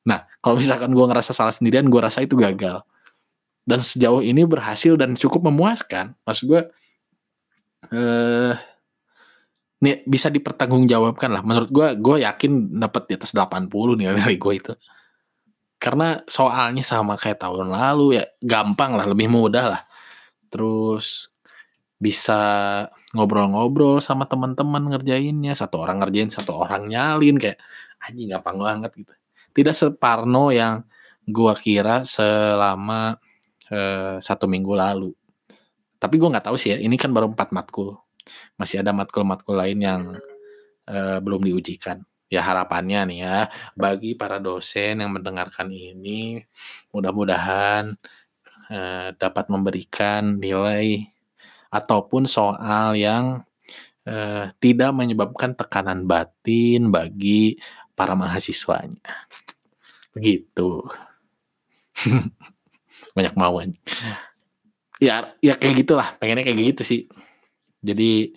Nah 0.07 0.27
kalau 0.39 0.59
misalkan 0.59 0.91
gue 0.95 1.07
ngerasa 1.07 1.35
salah 1.35 1.55
sendirian 1.55 1.87
gue 1.87 2.01
rasa 2.03 2.23
itu 2.23 2.39
gagal. 2.39 2.83
Dan 3.67 3.83
sejauh 3.83 4.23
ini 4.23 4.47
berhasil 4.47 4.95
dan 4.95 5.19
cukup 5.19 5.51
memuaskan 5.51 6.15
maksud 6.23 6.45
gue 6.47 6.61
eh 7.91 8.55
nih 9.77 10.07
bisa 10.07 10.31
dipertanggungjawabkan 10.31 11.31
lah. 11.35 11.43
Menurut 11.43 11.71
gue 11.71 11.89
gue 11.99 12.17
yakin 12.23 12.79
dapat 12.79 13.11
di 13.11 13.13
atas 13.19 13.35
80 13.35 13.71
nih 13.71 14.07
dari 14.15 14.39
gue 14.39 14.55
itu 14.55 14.73
karena 15.77 16.25
soalnya 16.27 16.83
sama 16.83 17.15
kayak 17.21 17.41
tahun 17.43 17.69
lalu 17.73 18.21
ya 18.21 18.25
gampang 18.41 18.97
lah, 18.97 19.07
lebih 19.09 19.29
mudah 19.29 19.65
lah. 19.77 19.83
Terus 20.49 21.29
bisa 21.97 22.41
ngobrol-ngobrol 23.17 24.01
sama 24.05 24.29
teman-teman 24.29 24.93
ngerjainnya, 24.93 25.57
satu 25.57 25.85
orang 25.85 26.05
ngerjain, 26.05 26.29
satu 26.33 26.53
orang 26.57 26.89
nyalin 26.89 27.37
kayak 27.41 27.59
anjing 28.05 28.33
gampang 28.33 28.57
banget 28.61 28.91
gitu. 28.97 29.13
Tidak 29.57 29.75
separno 29.77 30.53
yang 30.53 30.85
gua 31.29 31.57
kira 31.57 32.05
selama 32.05 33.17
eh, 33.73 34.17
satu 34.21 34.45
minggu 34.49 34.73
lalu. 34.77 35.11
Tapi 36.01 36.15
gua 36.21 36.29
nggak 36.37 36.47
tahu 36.53 36.57
sih 36.61 36.77
ya, 36.77 36.79
ini 36.81 36.97
kan 37.01 37.13
baru 37.13 37.33
empat 37.33 37.53
matkul. 37.57 37.97
masih 38.59 38.83
ada 38.83 38.91
matkul-matkul 38.91 39.55
lain 39.55 39.79
yang 39.79 40.03
uh, 40.91 41.19
belum 41.23 41.47
diujikan. 41.47 42.03
Ya 42.27 42.43
harapannya 42.43 43.07
nih 43.07 43.19
ya 43.23 43.39
bagi 43.79 44.19
para 44.19 44.43
dosen 44.43 44.99
yang 44.99 45.15
mendengarkan 45.15 45.71
ini 45.71 46.43
mudah-mudahan 46.91 47.95
uh, 48.71 49.09
dapat 49.15 49.47
memberikan 49.47 50.35
nilai 50.43 51.07
ataupun 51.71 52.27
soal 52.27 52.99
yang 52.99 53.47
uh, 54.11 54.45
tidak 54.59 54.91
menyebabkan 54.91 55.55
tekanan 55.55 56.03
batin 56.07 56.91
bagi 56.91 57.63
para 57.95 58.19
mahasiswanya. 58.19 59.31
Begitu. 60.11 60.83
Banyak 63.17 63.35
mauan. 63.39 63.79
Ya 64.97 65.37
ya 65.45 65.55
kayak 65.55 65.85
gitulah, 65.85 66.09
pengennya 66.17 66.43
kayak 66.43 66.75
gitu 66.75 66.83
sih. 66.83 67.01
Jadi 67.85 68.35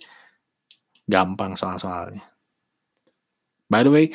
gampang 1.10 1.58
soal-soalnya. 1.58 2.29
By 3.70 3.86
the 3.86 3.92
way, 3.94 4.06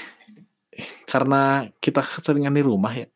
karena 1.08 1.72
kita 1.80 2.04
keseringan 2.04 2.52
di 2.52 2.64
rumah 2.64 2.92
ya, 2.92 3.08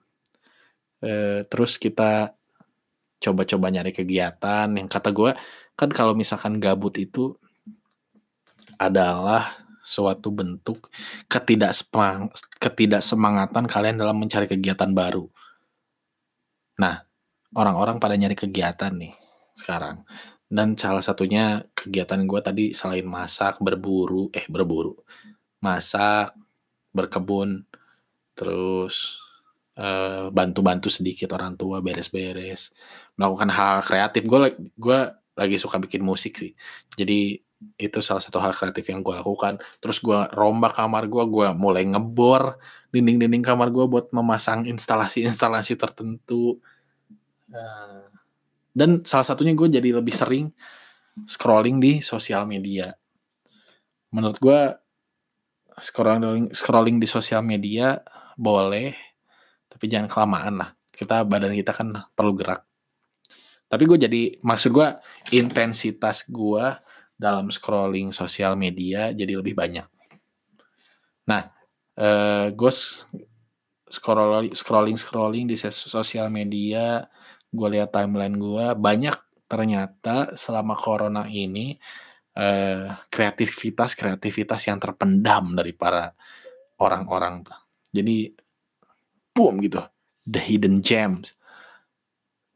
e, 1.04 1.44
terus 1.52 1.76
kita 1.76 2.32
coba-coba 3.20 3.68
nyari 3.68 3.92
kegiatan 3.92 4.72
yang 4.72 4.88
kata 4.88 5.12
gue 5.12 5.36
kan 5.76 5.92
kalau 5.92 6.16
misalkan 6.16 6.56
gabut 6.56 6.96
itu 6.96 7.36
adalah 8.80 9.60
suatu 9.84 10.32
bentuk 10.32 10.88
ketidaksemang 11.28 12.32
ketidaksemangatan 12.64 13.68
kalian 13.68 14.00
dalam 14.00 14.16
mencari 14.16 14.48
kegiatan 14.48 14.92
baru. 14.96 15.28
Nah, 16.80 17.04
orang-orang 17.56 18.00
pada 18.00 18.16
nyari 18.16 18.40
kegiatan 18.40 18.96
nih 18.96 19.12
sekarang. 19.56 20.08
Dan 20.50 20.74
salah 20.80 21.04
satunya 21.04 21.62
kegiatan 21.78 22.26
gue 22.26 22.40
tadi 22.42 22.66
selain 22.74 23.06
masak, 23.06 23.62
berburu, 23.62 24.34
eh 24.34 24.48
berburu, 24.50 24.98
masak, 25.64 26.36
berkebun, 26.96 27.64
terus 28.36 29.20
eh, 29.78 30.28
bantu-bantu 30.32 30.88
sedikit 30.92 31.36
orang 31.36 31.56
tua 31.60 31.80
beres-beres, 31.84 32.72
melakukan 33.20 33.50
hal 33.52 33.76
kreatif. 33.84 34.24
Gue 34.28 34.56
gue 34.76 35.00
lagi 35.40 35.56
suka 35.56 35.80
bikin 35.80 36.04
musik 36.04 36.36
sih. 36.36 36.52
Jadi 36.96 37.40
itu 37.76 38.00
salah 38.00 38.24
satu 38.24 38.40
hal 38.40 38.56
kreatif 38.56 38.88
yang 38.88 39.04
gue 39.04 39.16
lakukan. 39.16 39.60
Terus 39.84 40.00
gue 40.00 40.20
rombak 40.32 40.80
kamar 40.80 41.12
gue, 41.12 41.24
gue 41.28 41.48
mulai 41.56 41.84
ngebor 41.84 42.56
dinding-dinding 42.96 43.44
kamar 43.44 43.68
gue 43.72 43.86
buat 43.88 44.12
memasang 44.16 44.64
instalasi-instalasi 44.64 45.76
tertentu. 45.76 46.64
Uh, 47.52 48.08
dan 48.72 49.04
salah 49.04 49.28
satunya 49.28 49.52
gue 49.58 49.68
jadi 49.68 49.92
lebih 49.92 50.16
sering 50.16 50.56
scrolling 51.28 51.84
di 51.84 52.00
sosial 52.00 52.48
media. 52.48 52.96
Menurut 54.16 54.40
gue 54.40 54.60
scrolling 55.80 56.52
scrolling 56.52 56.98
di 57.00 57.08
sosial 57.10 57.44
media 57.44 58.00
boleh 58.40 58.94
tapi 59.70 59.86
jangan 59.88 60.10
kelamaan 60.12 60.56
lah. 60.60 60.70
Kita 60.92 61.24
badan 61.24 61.56
kita 61.56 61.72
kan 61.72 61.96
perlu 62.12 62.36
gerak. 62.36 62.68
Tapi 63.70 63.84
gue 63.86 63.98
jadi 64.10 64.22
maksud 64.44 64.74
gue 64.74 64.88
intensitas 65.36 66.28
gue 66.28 66.66
dalam 67.16 67.52
scrolling 67.54 68.12
sosial 68.12 68.60
media 68.60 69.16
jadi 69.16 69.40
lebih 69.40 69.56
banyak. 69.56 69.88
Nah 71.30 71.44
eh, 71.96 72.48
gue 72.52 72.72
scrolling 73.90 74.54
scrolling 74.54 74.98
scrolling 74.98 75.46
di 75.50 75.58
sosial 75.60 76.30
media 76.30 77.04
gue 77.50 77.68
lihat 77.74 77.90
timeline 77.90 78.38
gue 78.38 78.66
banyak 78.78 79.18
ternyata 79.50 80.38
selama 80.38 80.78
corona 80.78 81.26
ini 81.26 81.74
Eh, 82.40 82.88
kreativitas 83.12 84.00
kreativitas 84.00 84.64
yang 84.72 84.80
terpendam 84.80 85.60
dari 85.60 85.76
para 85.76 86.16
orang-orang. 86.80 87.44
Jadi 87.92 88.32
boom 89.36 89.60
gitu, 89.60 89.84
the 90.24 90.40
hidden 90.40 90.80
gems 90.80 91.36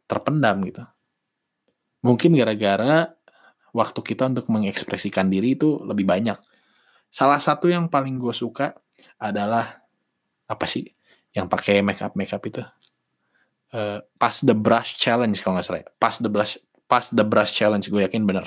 terpendam 0.08 0.64
gitu. 0.64 0.88
Mungkin 2.00 2.32
gara-gara 2.32 3.12
waktu 3.76 4.00
kita 4.00 4.32
untuk 4.32 4.48
mengekspresikan 4.48 5.28
diri 5.28 5.60
itu 5.60 5.84
lebih 5.84 6.08
banyak. 6.08 6.40
Salah 7.12 7.44
satu 7.44 7.68
yang 7.68 7.92
paling 7.92 8.16
gue 8.16 8.32
suka 8.32 8.72
adalah 9.20 9.84
apa 10.48 10.64
sih 10.64 10.88
yang 11.36 11.52
pakai 11.52 11.84
make 11.84 12.00
up 12.00 12.16
make 12.16 12.32
up 12.32 12.44
itu 12.48 12.64
uh, 13.76 14.00
pas 14.16 14.36
the 14.48 14.56
brush 14.56 14.96
challenge 14.96 15.44
kalau 15.44 15.58
nggak 15.58 15.66
salah 15.66 15.82
ya. 15.82 15.90
the 16.24 16.32
brush 16.32 16.56
pas 16.86 17.10
the 17.10 17.26
brush 17.26 17.52
challenge 17.52 17.90
gue 17.90 18.00
yakin 18.06 18.22
bener 18.24 18.46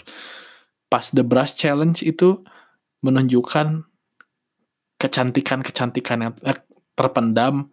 pas 0.87 1.07
The 1.11 1.27
Brush 1.27 1.59
Challenge 1.59 1.99
itu 2.03 2.43
menunjukkan 3.03 3.87
kecantikan-kecantikan 4.97 6.19
yang 6.25 6.35
eh, 6.43 6.59
terpendam 6.97 7.69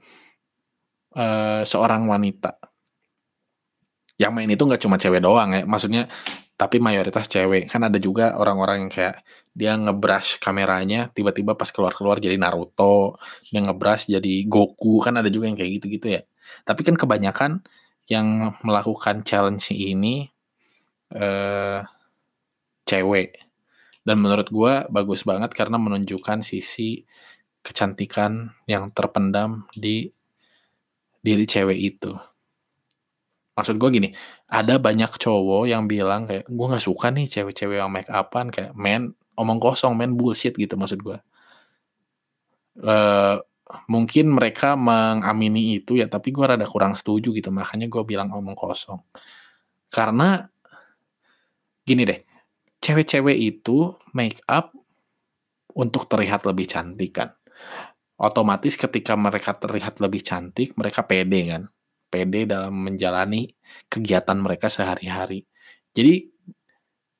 uh, 1.15 1.63
seorang 1.63 2.05
wanita. 2.11 2.59
Yang 4.19 4.31
main 4.35 4.49
itu 4.51 4.63
nggak 4.67 4.81
cuma 4.83 4.99
cewek 4.99 5.23
doang 5.23 5.55
ya, 5.55 5.63
maksudnya 5.63 6.11
tapi 6.53 6.77
mayoritas 6.77 7.25
cewek. 7.31 7.71
Kan 7.71 7.87
ada 7.87 7.97
juga 7.97 8.37
orang-orang 8.37 8.85
yang 8.87 8.91
kayak 8.91 9.23
dia 9.55 9.73
ngebrush 9.73 10.37
kameranya, 10.43 11.09
tiba-tiba 11.15 11.57
pas 11.57 11.69
keluar-keluar 11.71 12.19
jadi 12.21 12.37
Naruto, 12.37 13.17
dia 13.49 13.61
ngebrush 13.63 14.11
jadi 14.11 14.33
Goku, 14.45 15.01
kan 15.01 15.17
ada 15.17 15.29
juga 15.31 15.49
yang 15.49 15.57
kayak 15.57 15.81
gitu-gitu 15.81 16.19
ya. 16.19 16.21
Tapi 16.67 16.81
kan 16.85 16.95
kebanyakan 16.99 17.63
yang 18.11 18.53
melakukan 18.61 19.23
challenge 19.23 19.71
ini 19.71 20.27
eh, 21.15 21.79
cewek. 22.87 23.39
Dan 24.03 24.19
menurut 24.19 24.51
gue 24.51 24.73
bagus 24.91 25.23
banget 25.23 25.55
karena 25.55 25.79
menunjukkan 25.79 26.43
sisi 26.43 27.07
kecantikan 27.63 28.51
yang 28.67 28.91
terpendam 28.91 29.71
di 29.71 30.11
diri 31.23 31.47
cewek 31.47 31.79
itu. 31.79 32.11
Maksud 33.53 33.79
gue 33.79 33.89
gini, 33.93 34.09
ada 34.49 34.75
banyak 34.81 35.13
cowok 35.15 35.69
yang 35.69 35.87
bilang 35.87 36.27
kayak 36.27 36.49
gue 36.49 36.65
nggak 36.67 36.83
suka 36.83 37.13
nih 37.13 37.29
cewek-cewek 37.31 37.79
yang 37.79 37.93
make 37.93 38.09
upan 38.11 38.51
kayak 38.51 38.75
men 38.75 39.15
omong 39.39 39.61
kosong, 39.63 39.95
men 39.95 40.19
bullshit 40.19 40.57
gitu 40.57 40.75
maksud 40.75 40.99
gue. 40.99 41.17
Uh, 42.81 43.37
mungkin 43.87 44.33
mereka 44.33 44.73
mengamini 44.73 45.79
itu 45.79 45.95
ya, 46.01 46.09
tapi 46.09 46.33
gue 46.33 46.43
rada 46.43 46.65
kurang 46.65 46.97
setuju 46.97 47.31
gitu, 47.31 47.49
makanya 47.53 47.87
gue 47.87 48.03
bilang 48.03 48.33
omong 48.33 48.57
kosong. 48.57 48.99
Karena 49.93 50.43
gini 51.85 52.03
deh, 52.09 52.19
cewek-cewek 52.83 53.39
itu 53.39 53.95
make 54.11 54.43
up 54.51 54.75
untuk 55.71 56.11
terlihat 56.11 56.43
lebih 56.43 56.67
cantik 56.67 57.15
kan. 57.15 57.31
Otomatis 58.19 58.75
ketika 58.75 59.15
mereka 59.15 59.55
terlihat 59.55 60.03
lebih 60.03 60.19
cantik, 60.19 60.75
mereka 60.75 61.07
pede 61.07 61.41
kan. 61.47 61.63
Pede 62.11 62.45
dalam 62.45 62.75
menjalani 62.75 63.49
kegiatan 63.87 64.37
mereka 64.37 64.67
sehari-hari. 64.67 65.47
Jadi 65.95 66.29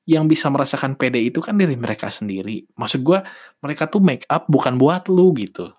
yang 0.04 0.28
bisa 0.28 0.52
merasakan 0.52 1.00
pede 1.00 1.18
itu 1.24 1.40
kan 1.40 1.56
diri 1.56 1.74
mereka 1.80 2.12
sendiri. 2.12 2.68
Maksud 2.76 3.00
gue, 3.00 3.18
mereka 3.64 3.88
tuh 3.88 4.04
make 4.04 4.28
up 4.28 4.44
bukan 4.46 4.76
buat 4.76 5.08
lu 5.08 5.32
gitu 5.34 5.72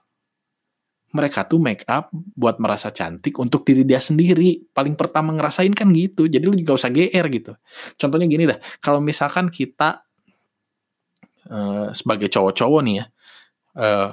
mereka 1.16 1.48
tuh 1.48 1.64
make 1.64 1.88
up 1.88 2.12
buat 2.14 2.60
merasa 2.60 2.92
cantik 2.92 3.40
untuk 3.40 3.64
diri 3.64 3.88
dia 3.88 4.04
sendiri. 4.04 4.68
Paling 4.76 5.00
pertama 5.00 5.32
ngerasain 5.32 5.72
kan 5.72 5.88
gitu. 5.96 6.28
Jadi 6.28 6.44
lu 6.44 6.56
juga 6.60 6.76
usah 6.76 6.92
GR 6.92 7.26
gitu. 7.32 7.56
Contohnya 7.96 8.28
gini 8.28 8.44
dah, 8.44 8.60
kalau 8.84 9.00
misalkan 9.00 9.48
kita 9.48 10.04
uh, 11.48 11.96
sebagai 11.96 12.28
cowok-cowok 12.28 12.82
nih 12.84 12.96
ya, 13.00 13.06
uh, 13.80 14.10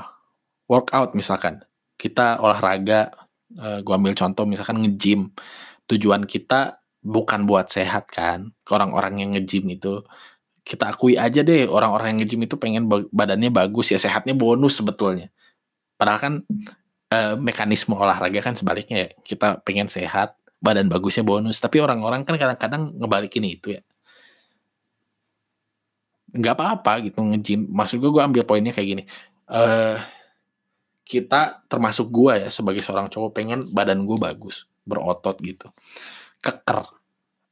workout 0.71 1.19
misalkan, 1.19 1.59
kita 1.99 2.39
olahraga, 2.39 3.11
uh, 3.59 3.83
gua 3.83 3.99
ambil 3.99 4.15
contoh 4.15 4.47
misalkan 4.47 4.79
nge-gym, 4.79 5.35
tujuan 5.91 6.23
kita 6.25 6.79
bukan 7.03 7.51
buat 7.51 7.67
sehat 7.67 8.07
kan, 8.15 8.55
orang-orang 8.71 9.27
yang 9.27 9.31
nge-gym 9.35 9.67
itu 9.75 10.07
kita 10.63 10.95
akui 10.95 11.19
aja 11.19 11.43
deh 11.43 11.67
orang-orang 11.67 12.15
yang 12.15 12.19
nge-gym 12.23 12.47
itu 12.47 12.55
pengen 12.55 12.87
badannya 13.11 13.51
bagus 13.51 13.91
ya 13.91 13.99
sehatnya 13.99 14.33
bonus 14.39 14.79
sebetulnya. 14.79 15.35
Padahal 15.99 16.21
kan 16.23 16.35
uh, 17.13 17.35
mekanisme 17.37 17.93
olahraga 17.93 18.41
kan 18.41 18.57
sebaliknya 18.57 19.09
ya. 19.09 19.09
Kita 19.21 19.61
pengen 19.61 19.93
sehat 19.93 20.35
badan 20.65 20.89
bagusnya 20.89 21.21
bonus. 21.27 21.61
Tapi 21.61 21.83
orang-orang 21.85 22.25
kan 22.25 22.41
kadang-kadang 22.41 22.97
ngebalikin 22.97 23.45
itu 23.45 23.77
ya. 23.77 23.83
Nggak 26.33 26.55
apa-apa 26.57 26.93
gitu 27.05 27.21
ngejim 27.21 27.69
maksud 27.69 28.01
gue 28.01 28.09
gue 28.09 28.23
ambil 28.25 28.43
poinnya 28.49 28.73
kayak 28.73 28.89
gini. 28.89 29.05
Uh, 29.45 30.01
kita 31.05 31.61
termasuk 31.69 32.09
gue 32.09 32.47
ya 32.47 32.49
sebagai 32.49 32.81
seorang 32.81 33.13
cowok 33.13 33.31
pengen 33.37 33.69
badan 33.69 34.09
gue 34.09 34.17
bagus 34.17 34.65
berotot 34.89 35.37
gitu. 35.45 35.69
Keker. 36.41 36.89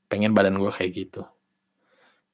Pengen 0.08 0.32
badan 0.32 0.56
gue 0.56 0.72
kayak 0.72 0.90
gitu. 0.96 1.22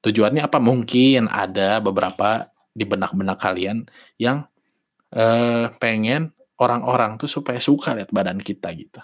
Tujuannya 0.06 0.46
apa? 0.46 0.62
Mungkin 0.62 1.26
ada 1.26 1.82
beberapa 1.82 2.46
di 2.76 2.84
benak-benak 2.86 3.40
kalian 3.40 3.88
yang 4.20 4.46
uh, 5.16 5.72
pengen 5.80 6.35
orang-orang 6.60 7.20
tuh 7.20 7.28
supaya 7.28 7.60
suka 7.60 7.92
lihat 7.92 8.10
badan 8.12 8.40
kita 8.40 8.72
gitu. 8.72 9.00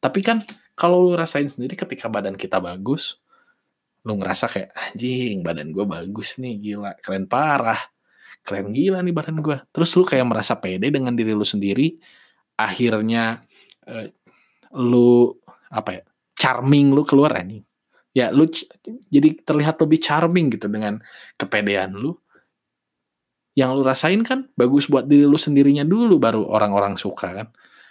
Tapi 0.00 0.20
kan 0.24 0.40
kalau 0.72 1.04
lu 1.04 1.12
rasain 1.12 1.44
sendiri 1.44 1.76
ketika 1.76 2.08
badan 2.08 2.36
kita 2.36 2.56
bagus, 2.56 3.20
lu 4.04 4.16
ngerasa 4.16 4.48
kayak 4.48 4.70
anjing 4.72 5.44
badan 5.44 5.76
gue 5.76 5.84
bagus 5.84 6.40
nih 6.40 6.56
gila 6.56 6.96
keren 7.04 7.28
parah 7.28 7.76
keren 8.40 8.72
gila 8.72 9.04
nih 9.04 9.12
badan 9.12 9.44
gue 9.44 9.60
terus 9.68 9.92
lu 9.92 10.08
kayak 10.08 10.24
merasa 10.24 10.56
pede 10.56 10.88
dengan 10.88 11.12
diri 11.12 11.36
lu 11.36 11.44
sendiri 11.44 12.00
akhirnya 12.56 13.44
uh, 13.84 14.08
lu 14.80 15.36
apa 15.68 16.00
ya 16.00 16.02
charming 16.36 16.96
lu 16.96 17.04
keluar 17.04 17.36
anjing. 17.36 17.64
Ya 18.10 18.32
lu 18.34 18.48
jadi 19.06 19.38
terlihat 19.44 19.78
lebih 19.78 20.00
charming 20.02 20.50
gitu 20.50 20.66
dengan 20.66 20.98
kepedean 21.36 21.94
lu 21.94 22.16
yang 23.58 23.74
lu 23.74 23.82
rasain 23.82 24.22
kan 24.22 24.46
bagus 24.54 24.86
buat 24.86 25.10
diri 25.10 25.26
lu 25.26 25.34
sendirinya 25.34 25.82
dulu 25.82 26.22
baru 26.22 26.46
orang-orang 26.46 26.94
suka 26.94 27.28
kan. 27.34 27.48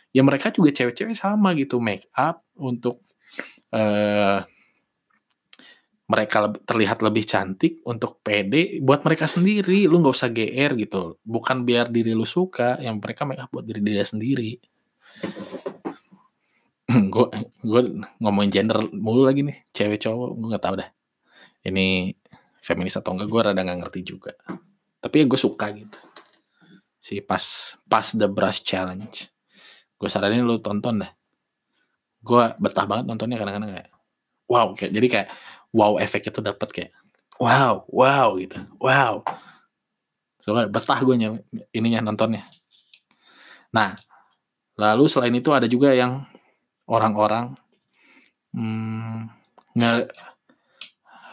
Ya 0.10 0.26
mereka 0.26 0.50
juga 0.50 0.74
cewek-cewek 0.74 1.14
sama 1.14 1.54
gitu 1.54 1.78
make 1.78 2.10
up 2.18 2.42
untuk 2.58 3.06
uh, 3.76 4.42
mereka 6.10 6.50
terlihat 6.66 7.06
lebih 7.06 7.22
cantik 7.30 7.86
untuk 7.86 8.18
pede 8.26 8.82
buat 8.82 9.06
mereka 9.06 9.30
sendiri. 9.30 9.86
Lu 9.86 10.02
nggak 10.02 10.16
usah 10.16 10.32
gr 10.34 10.72
gitu. 10.80 11.22
Bukan 11.22 11.68
biar 11.68 11.94
diri 11.94 12.18
lu 12.18 12.26
suka 12.26 12.82
yang 12.82 12.98
mereka 12.98 13.28
make 13.28 13.44
up 13.44 13.52
buat 13.54 13.68
diri 13.68 13.84
dia 13.84 14.08
sendiri. 14.08 14.58
Gue 17.14 17.30
gue 17.62 17.82
ngomongin 18.18 18.50
gender 18.50 18.82
mulu 18.90 19.22
lagi 19.22 19.46
nih 19.46 19.62
cewek 19.70 20.02
cowok 20.02 20.30
gue 20.34 20.48
nggak 20.50 20.64
tahu 20.66 20.76
dah. 20.82 20.90
Ini 21.70 22.18
feminis 22.58 22.98
atau 22.98 23.14
enggak 23.14 23.30
gue 23.30 23.42
rada 23.46 23.62
nggak 23.62 23.80
ngerti 23.86 24.02
juga 24.02 24.34
tapi 25.00 25.24
ya 25.24 25.26
gue 25.26 25.40
suka 25.40 25.72
gitu. 25.76 26.00
Si 27.00 27.20
pas 27.24 27.44
pas 27.88 28.08
the 28.16 28.28
brush 28.28 28.64
challenge. 28.64 29.32
Gue 30.00 30.08
saranin 30.08 30.48
lu 30.48 30.60
tonton 30.64 31.04
dah 31.04 31.12
gue 32.20 32.44
betah 32.60 32.86
banget 32.86 33.06
nontonnya 33.08 33.38
kadang-kadang 33.40 33.72
kayak 33.72 33.90
wow 34.52 34.68
kayak 34.76 34.92
jadi 34.92 35.08
kayak 35.08 35.28
wow 35.72 35.96
efeknya 35.96 36.32
tuh 36.36 36.44
dapat 36.44 36.70
kayak 36.72 36.92
wow 37.40 37.88
wow 37.88 38.36
gitu. 38.36 38.60
Wow. 38.80 39.24
Soalnya 40.40 40.72
betah 40.72 41.00
gue 41.04 41.16
ininya 41.72 42.00
nontonnya. 42.04 42.44
Nah 43.72 43.96
lalu 44.76 45.08
selain 45.08 45.36
itu 45.36 45.52
ada 45.52 45.68
juga 45.68 45.96
yang 45.96 46.24
orang-orang 46.88 47.56
hmm, 48.56 49.32
nge 49.76 49.92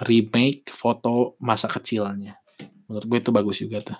remake 0.06 0.70
foto 0.70 1.34
masa 1.40 1.66
kecilnya 1.66 2.36
menurut 2.86 3.06
gue 3.06 3.18
itu 3.20 3.30
bagus 3.34 3.56
juga 3.62 3.78
tuh 3.82 3.98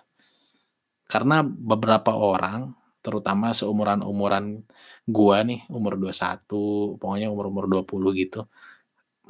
karena 1.06 1.46
beberapa 1.46 2.14
orang 2.14 2.74
terutama 2.98 3.54
seumuran-umuran 3.54 4.66
gua 5.06 5.46
nih 5.46 5.62
umur 5.70 5.94
21 5.94 6.98
pokoknya 6.98 7.30
umur-umur 7.30 7.70
20 7.70 8.22
gitu 8.26 8.50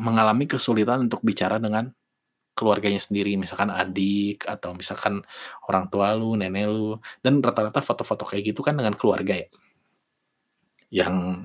mengalami 0.01 0.49
kesulitan 0.49 1.09
untuk 1.09 1.21
bicara 1.25 1.61
dengan 1.61 1.93
keluarganya 2.57 2.97
sendiri, 2.97 3.37
misalkan 3.37 3.69
adik 3.69 4.49
atau 4.49 4.73
misalkan 4.73 5.21
orang 5.69 5.93
tua 5.93 6.17
lu, 6.17 6.33
nenek 6.41 6.65
lu, 6.73 6.97
dan 7.21 7.45
rata-rata 7.45 7.85
foto-foto 7.85 8.25
kayak 8.25 8.57
gitu 8.57 8.65
kan 8.65 8.73
dengan 8.81 8.97
keluarga 8.97 9.37
ya. 9.37 9.49
Yang 10.89 11.45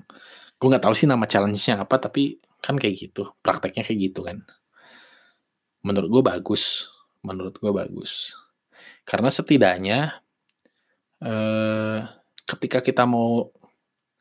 gue 0.56 0.68
nggak 0.72 0.84
tahu 0.88 0.96
sih 0.96 1.12
nama 1.12 1.28
challenge-nya 1.28 1.84
apa, 1.84 2.00
tapi 2.00 2.40
kan 2.64 2.80
kayak 2.80 2.96
gitu, 3.12 3.28
prakteknya 3.44 3.84
kayak 3.84 4.00
gitu 4.12 4.24
kan. 4.24 4.40
Menurut 5.84 6.08
gue 6.08 6.24
bagus, 6.24 6.88
menurut 7.22 7.58
gue 7.58 7.72
bagus, 7.74 8.34
karena 9.06 9.30
setidaknya 9.30 10.22
eh, 11.22 12.00
ketika 12.46 12.80
kita 12.82 13.04
mau 13.06 13.50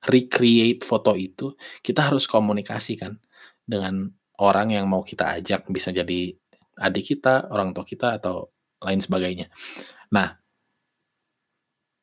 recreate 0.05 0.81
foto 0.85 1.13
itu, 1.17 1.53
kita 1.85 2.09
harus 2.13 2.25
komunikasi 2.25 2.97
kan 2.97 3.21
dengan 3.65 4.09
orang 4.41 4.73
yang 4.73 4.89
mau 4.89 5.05
kita 5.05 5.37
ajak 5.41 5.69
bisa 5.69 5.93
jadi 5.93 6.33
adik 6.81 7.17
kita, 7.17 7.53
orang 7.53 7.77
tua 7.77 7.85
kita 7.85 8.17
atau 8.17 8.49
lain 8.81 9.01
sebagainya. 9.05 9.53
Nah, 10.17 10.41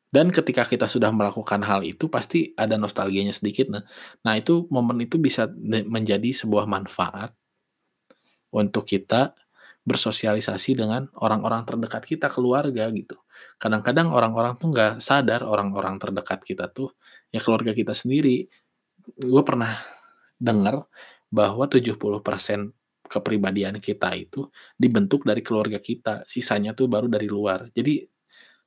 dan 0.08 0.32
ketika 0.32 0.64
kita 0.64 0.88
sudah 0.88 1.12
melakukan 1.12 1.60
hal 1.66 1.84
itu 1.84 2.08
pasti 2.08 2.56
ada 2.56 2.80
nostalgianya 2.80 3.36
sedikit 3.36 3.68
nah. 3.68 3.84
Nah, 4.24 4.34
itu 4.40 4.70
momen 4.72 5.04
itu 5.04 5.20
bisa 5.20 5.52
menjadi 5.90 6.32
sebuah 6.32 6.70
manfaat 6.70 7.36
untuk 8.54 8.88
kita 8.88 9.36
bersosialisasi 9.88 10.76
dengan 10.76 11.08
orang-orang 11.24 11.64
terdekat 11.64 12.04
kita, 12.04 12.28
keluarga 12.28 12.92
gitu. 12.92 13.16
Kadang-kadang 13.56 14.12
orang-orang 14.12 14.60
tuh 14.60 14.76
nggak 14.76 15.00
sadar 15.00 15.48
orang-orang 15.48 15.96
terdekat 15.96 16.44
kita 16.44 16.68
tuh 16.68 16.92
ya 17.32 17.40
keluarga 17.40 17.72
kita 17.72 17.96
sendiri. 17.96 18.52
Gue 19.16 19.44
pernah 19.48 19.72
dengar 20.36 20.84
bahwa 21.32 21.64
70% 21.72 21.96
kepribadian 23.08 23.80
kita 23.80 24.12
itu 24.20 24.52
dibentuk 24.76 25.24
dari 25.24 25.40
keluarga 25.40 25.80
kita, 25.80 26.28
sisanya 26.28 26.76
tuh 26.76 26.92
baru 26.92 27.08
dari 27.08 27.32
luar. 27.32 27.72
Jadi 27.72 28.04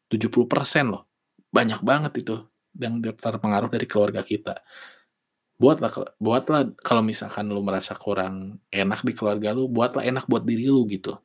70% 0.09 0.89
loh. 0.89 1.05
Banyak 1.53 1.85
banget 1.85 2.25
itu 2.25 2.41
yang 2.81 3.05
terpengaruh 3.05 3.69
dari 3.69 3.85
keluarga 3.85 4.25
kita. 4.25 4.57
Buatlah 5.61 6.17
buatlah 6.17 6.73
kalau 6.81 7.05
misalkan 7.05 7.53
lu 7.53 7.61
merasa 7.61 7.93
kurang 7.93 8.65
enak 8.73 9.05
di 9.05 9.13
keluarga 9.13 9.53
lu, 9.53 9.69
buatlah 9.69 10.03
enak 10.09 10.25
buat 10.25 10.43
diri 10.49 10.73
lu 10.73 10.89
gitu. 10.89 11.21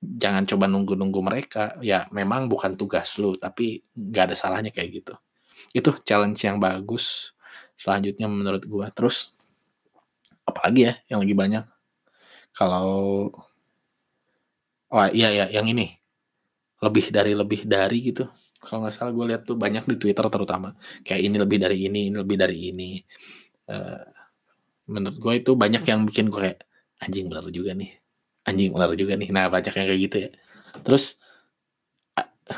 Jangan 0.00 0.48
coba 0.48 0.64
nunggu-nunggu 0.72 1.20
mereka. 1.20 1.76
Ya 1.84 2.08
memang 2.08 2.48
bukan 2.48 2.74
tugas 2.80 3.20
lu, 3.20 3.36
tapi 3.36 3.84
nggak 3.92 4.32
ada 4.32 4.36
salahnya 4.38 4.72
kayak 4.72 5.04
gitu. 5.04 5.14
Itu 5.76 6.00
challenge 6.02 6.40
yang 6.48 6.56
bagus. 6.56 7.36
Selanjutnya 7.76 8.26
menurut 8.26 8.64
gua. 8.64 8.88
Terus 8.88 9.36
apalagi 10.48 10.88
ya 10.88 10.94
yang 11.12 11.20
lagi 11.20 11.34
banyak 11.36 11.64
kalau 12.56 12.88
oh 14.88 15.08
iya 15.12 15.28
ya 15.30 15.46
yang 15.52 15.68
ini 15.68 15.92
lebih 16.80 17.12
dari 17.12 17.36
lebih 17.36 17.68
dari 17.68 17.98
gitu 18.00 18.24
kalau 18.58 18.82
nggak 18.82 18.94
salah 18.96 19.12
gue 19.12 19.26
lihat 19.28 19.42
tuh 19.44 19.54
banyak 19.60 19.84
di 19.84 19.96
Twitter 20.00 20.24
terutama 20.32 20.72
kayak 21.04 21.22
ini 21.28 21.36
lebih 21.36 21.58
dari 21.60 21.78
ini 21.86 22.00
ini 22.10 22.16
lebih 22.16 22.36
dari 22.40 22.56
ini 22.72 22.90
uh, 23.68 24.02
menurut 24.88 25.18
gue 25.20 25.34
itu 25.44 25.52
banyak 25.54 25.84
yang 25.84 26.08
bikin 26.08 26.32
gue 26.32 26.40
kayak 26.40 26.60
anjing 27.04 27.28
benar 27.28 27.46
juga 27.52 27.76
nih 27.76 27.90
anjing 28.48 28.72
benar 28.72 28.90
juga 28.96 29.14
nih 29.14 29.28
nah 29.30 29.46
banyak 29.52 29.72
yang 29.72 29.86
kayak 29.86 30.00
gitu 30.08 30.16
ya 30.28 30.30
terus 30.82 31.20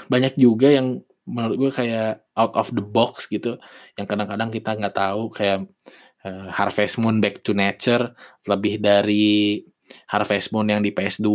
banyak 0.06 0.38
juga 0.38 0.70
yang 0.70 1.02
menurut 1.26 1.56
gue 1.58 1.70
kayak 1.74 2.22
out 2.34 2.54
of 2.54 2.70
the 2.74 2.82
box 2.82 3.26
gitu 3.30 3.58
yang 3.98 4.06
kadang-kadang 4.06 4.50
kita 4.50 4.74
nggak 4.78 4.94
tahu 4.94 5.30
kayak 5.30 5.66
uh, 6.24 6.48
Harvest 6.50 6.98
Moon 6.98 7.18
Back 7.18 7.42
to 7.44 7.52
Nature 7.52 8.14
lebih 8.46 8.80
dari 8.80 9.62
Harvest 10.10 10.54
Moon 10.54 10.66
yang 10.70 10.82
di 10.82 10.94
PS2 10.94 11.28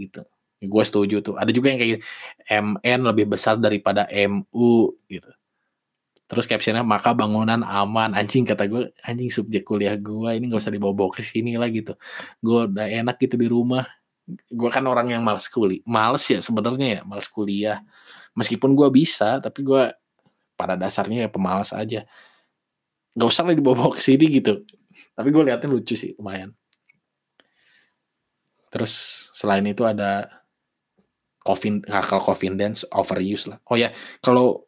gitu. 0.00 0.22
Gue 0.64 0.84
setuju 0.84 1.20
tuh. 1.20 1.36
Ada 1.36 1.52
juga 1.52 1.72
yang 1.72 1.80
kayak. 1.80 2.00
MN 2.44 3.00
lebih 3.04 3.28
besar 3.28 3.60
daripada 3.60 4.08
MU 4.28 4.96
gitu. 5.08 5.30
Terus 6.34 6.50
captionnya 6.50 6.82
maka 6.82 7.14
bangunan 7.14 7.62
aman 7.62 8.12
anjing 8.18 8.42
kata 8.42 8.66
gue 8.66 8.90
anjing 9.06 9.30
subjek 9.30 9.62
kuliah 9.62 9.94
gue 9.94 10.30
ini 10.34 10.50
gak 10.50 10.66
usah 10.66 10.74
dibawa-bawa 10.74 11.14
ke 11.14 11.22
sini 11.22 11.54
lah 11.54 11.70
gitu. 11.70 11.94
Gue 12.42 12.66
udah 12.66 12.90
enak 12.90 13.16
gitu 13.22 13.38
di 13.38 13.46
rumah. 13.46 13.86
Gue 14.50 14.68
kan 14.72 14.82
orang 14.90 15.12
yang 15.14 15.22
males 15.22 15.46
kuliah, 15.46 15.84
males 15.86 16.24
ya 16.26 16.42
sebenarnya 16.42 16.88
ya 16.98 17.00
males 17.06 17.30
kuliah. 17.30 17.78
Meskipun 18.34 18.74
gue 18.74 18.88
bisa 18.90 19.38
tapi 19.38 19.62
gue 19.62 19.94
pada 20.54 20.78
dasarnya 20.78 21.26
ya 21.26 21.30
pemalas 21.30 21.74
aja 21.74 22.06
nggak 23.14 23.28
usah 23.30 23.46
lah 23.46 23.54
dibawa-bawa 23.54 23.94
ke 23.94 24.02
sini 24.02 24.26
gitu 24.26 24.66
tapi 25.14 25.28
gue 25.30 25.42
liatnya 25.46 25.70
lucu 25.70 25.94
sih 25.94 26.18
lumayan 26.18 26.50
terus 28.70 29.26
selain 29.30 29.62
itu 29.70 29.86
ada 29.86 30.26
coffin 31.38 31.78
kakal 31.78 32.18
coffin 32.18 32.58
dance 32.58 32.82
overuse 32.90 33.46
lah 33.46 33.58
oh 33.70 33.78
ya 33.78 33.94
kalau 34.18 34.66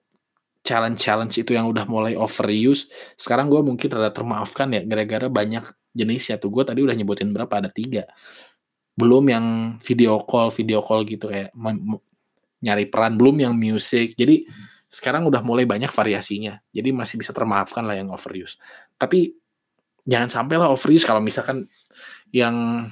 challenge 0.67 0.99
challenge 0.99 1.35
itu 1.39 1.55
yang 1.55 1.71
udah 1.71 1.87
mulai 1.87 2.19
overuse 2.19 2.91
sekarang 3.15 3.47
gue 3.47 3.63
mungkin 3.63 3.87
rada 3.87 4.11
termaafkan 4.11 4.75
ya 4.75 4.83
gara-gara 4.83 5.31
banyak 5.31 5.63
jenisnya 5.95 6.43
tuh 6.43 6.51
gue 6.51 6.67
tadi 6.67 6.83
udah 6.83 6.99
nyebutin 6.99 7.31
berapa 7.31 7.55
ada 7.63 7.71
tiga 7.71 8.11
belum 8.99 9.31
yang 9.31 9.47
video 9.79 10.19
call 10.27 10.51
video 10.51 10.83
call 10.83 11.07
gitu 11.07 11.31
kayak 11.31 11.55
nyari 12.61 12.85
peran 12.91 13.15
belum 13.15 13.47
yang 13.47 13.55
music 13.55 14.19
jadi 14.19 14.43
sekarang 14.87 15.27
udah 15.27 15.43
mulai 15.43 15.67
banyak 15.67 15.91
variasinya. 15.91 16.63
Jadi 16.71 16.89
masih 16.95 17.19
bisa 17.19 17.35
termaafkan 17.35 17.83
lah 17.85 17.99
yang 17.99 18.09
overuse. 18.09 18.57
Tapi 18.95 19.35
jangan 20.07 20.31
sampai 20.31 20.57
lah 20.57 20.71
overuse 20.71 21.03
kalau 21.03 21.19
misalkan 21.19 21.67
yang 22.31 22.87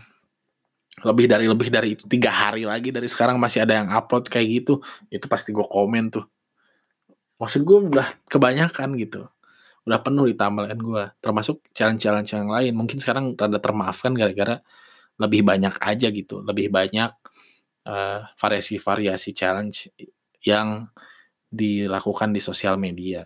lebih 1.03 1.27
dari 1.27 1.47
lebih 1.51 1.69
dari 1.71 1.99
itu 1.99 2.07
tiga 2.07 2.31
hari 2.31 2.67
lagi 2.67 2.95
dari 2.95 3.11
sekarang 3.11 3.35
masih 3.39 3.67
ada 3.67 3.83
yang 3.83 3.91
upload 3.91 4.31
kayak 4.31 4.63
gitu 4.63 4.79
itu 5.11 5.27
pasti 5.27 5.51
gue 5.51 5.67
komen 5.67 6.07
tuh 6.15 6.23
maksud 7.41 7.67
gue 7.67 7.79
udah 7.91 8.09
kebanyakan 8.31 8.95
gitu 8.99 9.27
udah 9.85 10.01
penuh 10.01 10.25
di 10.31 10.35
timeline 10.35 10.81
gue 10.81 11.05
termasuk 11.21 11.61
challenge-challenge 11.77 12.31
yang 12.33 12.49
lain 12.49 12.73
mungkin 12.73 12.97
sekarang 12.97 13.37
rada 13.37 13.61
termaafkan 13.61 14.17
gara-gara 14.17 14.65
lebih 15.21 15.45
banyak 15.45 15.77
aja 15.79 16.09
gitu 16.09 16.41
lebih 16.41 16.73
banyak 16.73 17.13
uh, 17.89 18.21
variasi-variasi 18.35 19.31
challenge 19.37 19.93
yang 20.45 20.89
dilakukan 21.55 22.35
di 22.35 22.41
sosial 22.43 22.75
media. 22.77 23.25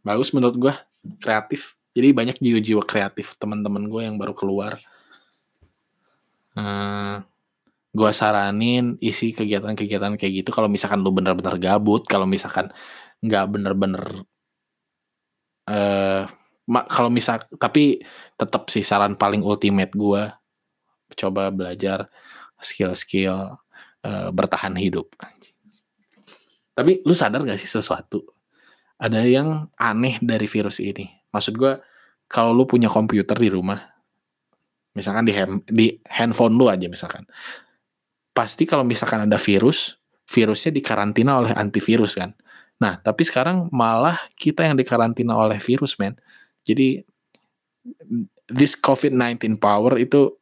Bagus 0.00 0.32
menurut 0.32 0.56
gue, 0.56 0.74
kreatif. 1.20 1.76
Jadi 1.92 2.08
banyak 2.16 2.36
jiwa-jiwa 2.40 2.82
kreatif 2.88 3.36
teman-teman 3.36 3.90
gue 3.90 4.02
yang 4.08 4.16
baru 4.16 4.32
keluar. 4.32 4.80
eh, 6.58 7.16
gua 7.94 8.12
saranin 8.12 9.00
isi 9.00 9.32
kegiatan-kegiatan 9.32 10.14
kayak 10.20 10.44
gitu 10.44 10.50
kalau 10.52 10.68
misalkan 10.68 11.00
lu 11.00 11.10
bener-bener 11.14 11.56
gabut, 11.60 12.04
kalau 12.04 12.28
misalkan 12.28 12.70
nggak 13.24 13.44
bener-bener 13.50 14.24
eh 15.68 16.24
kalau 16.68 17.08
misal 17.08 17.40
tapi 17.56 18.00
tetap 18.36 18.68
sih 18.68 18.84
saran 18.84 19.16
paling 19.16 19.40
ultimate 19.40 19.92
gua 19.96 20.36
coba 21.16 21.48
belajar 21.48 22.08
skill-skill 22.60 23.56
uh, 24.04 24.28
bertahan 24.34 24.74
hidup. 24.76 25.08
Tapi 26.74 27.02
lu 27.02 27.14
sadar 27.14 27.42
gak 27.42 27.58
sih 27.58 27.70
sesuatu? 27.70 28.22
Ada 28.98 29.26
yang 29.26 29.66
aneh 29.78 30.18
dari 30.22 30.46
virus 30.46 30.78
ini. 30.82 31.06
Maksud 31.30 31.54
gue, 31.58 31.78
kalau 32.30 32.54
lu 32.54 32.66
punya 32.66 32.90
komputer 32.90 33.34
di 33.34 33.50
rumah, 33.50 33.78
misalkan 34.94 35.26
di, 35.26 35.34
hand, 35.34 35.62
di 35.66 35.98
handphone 36.06 36.54
lu 36.58 36.66
aja 36.66 36.86
misalkan, 36.90 37.26
pasti 38.38 38.70
kalau 38.70 38.86
misalkan 38.86 39.26
ada 39.26 39.34
virus, 39.34 39.98
virusnya 40.30 40.70
dikarantina 40.70 41.42
oleh 41.42 41.50
antivirus 41.58 42.14
kan. 42.14 42.30
Nah, 42.78 42.94
tapi 43.02 43.26
sekarang 43.26 43.66
malah 43.74 44.14
kita 44.38 44.62
yang 44.62 44.78
dikarantina 44.78 45.34
oleh 45.34 45.58
virus, 45.58 45.98
men. 45.98 46.14
Jadi, 46.62 47.02
this 48.46 48.78
COVID-19 48.78 49.58
power 49.58 49.98
itu 49.98 50.38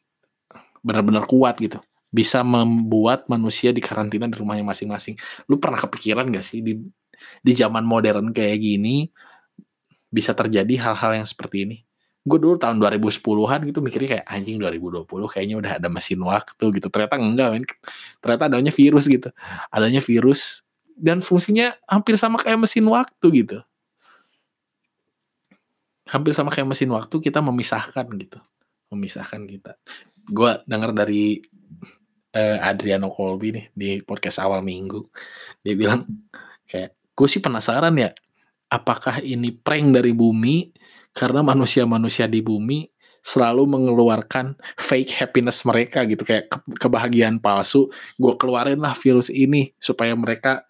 benar-benar 0.85 1.24
kuat 1.24 1.56
gitu 1.56 1.80
bisa 2.12 2.44
membuat 2.44 3.26
manusia 3.32 3.72
di 3.72 3.80
karantina 3.80 4.28
di 4.28 4.37
rumahnya 4.37 4.62
masing-masing. 4.62 5.16
Lu 5.48 5.56
pernah 5.56 5.80
kepikiran 5.80 6.28
gak 6.28 6.44
sih 6.44 6.61
di 6.61 6.76
di 7.16 7.52
zaman 7.56 7.82
modern 7.82 8.28
kayak 8.30 8.61
gini 8.61 9.09
bisa 10.12 10.37
terjadi 10.37 10.76
hal-hal 10.85 11.24
yang 11.24 11.28
seperti 11.28 11.64
ini? 11.64 11.76
Gue 12.26 12.38
dulu 12.42 12.58
tahun 12.58 12.82
2010-an 12.82 13.60
gitu 13.70 13.78
mikirnya 13.78 14.08
kayak 14.18 14.26
anjing 14.26 14.58
2020 14.58 15.06
kayaknya 15.06 15.56
udah 15.62 15.72
ada 15.78 15.88
mesin 15.88 16.18
waktu 16.26 16.64
gitu. 16.74 16.90
Ternyata 16.90 17.14
enggak 17.16 17.48
men. 17.54 17.64
Ternyata 18.18 18.42
adanya 18.50 18.72
virus 18.74 19.06
gitu. 19.06 19.30
Adanya 19.70 20.02
virus 20.02 20.66
dan 20.98 21.22
fungsinya 21.22 21.78
hampir 21.86 22.18
sama 22.18 22.42
kayak 22.42 22.58
mesin 22.58 22.84
waktu 22.90 23.26
gitu. 23.46 23.58
Hampir 26.10 26.34
sama 26.34 26.50
kayak 26.50 26.66
mesin 26.66 26.90
waktu 26.90 27.16
kita 27.22 27.38
memisahkan 27.38 28.06
gitu. 28.18 28.38
Memisahkan 28.90 29.46
kita. 29.46 29.78
Gue 30.26 30.58
denger 30.66 30.90
dari 30.90 31.38
uh, 32.34 32.58
Adriano 32.58 33.08
Colby 33.14 33.54
nih 33.54 33.66
di 33.70 33.90
podcast 34.02 34.42
awal 34.42 34.66
minggu. 34.66 35.06
Dia 35.62 35.78
bilang 35.78 36.02
kayak 36.66 36.98
gue 37.14 37.28
sih 37.30 37.38
penasaran 37.38 37.94
ya 37.94 38.10
apakah 38.70 39.22
ini 39.22 39.54
prank 39.54 39.94
dari 39.94 40.10
bumi 40.10 40.74
karena 41.16 41.40
manusia-manusia 41.40 42.29
di 42.29 42.44
bumi 42.44 42.85
selalu 43.24 43.64
mengeluarkan 43.66 44.55
fake 44.76 45.16
happiness 45.18 45.64
mereka 45.64 46.05
gitu 46.05 46.22
kayak 46.22 46.46
ke 46.52 46.59
kebahagiaan 46.79 47.40
palsu 47.40 47.88
gue 48.20 48.33
keluarin 48.37 48.79
lah 48.79 48.92
virus 48.94 49.33
ini 49.33 49.72
supaya 49.81 50.12
mereka 50.14 50.62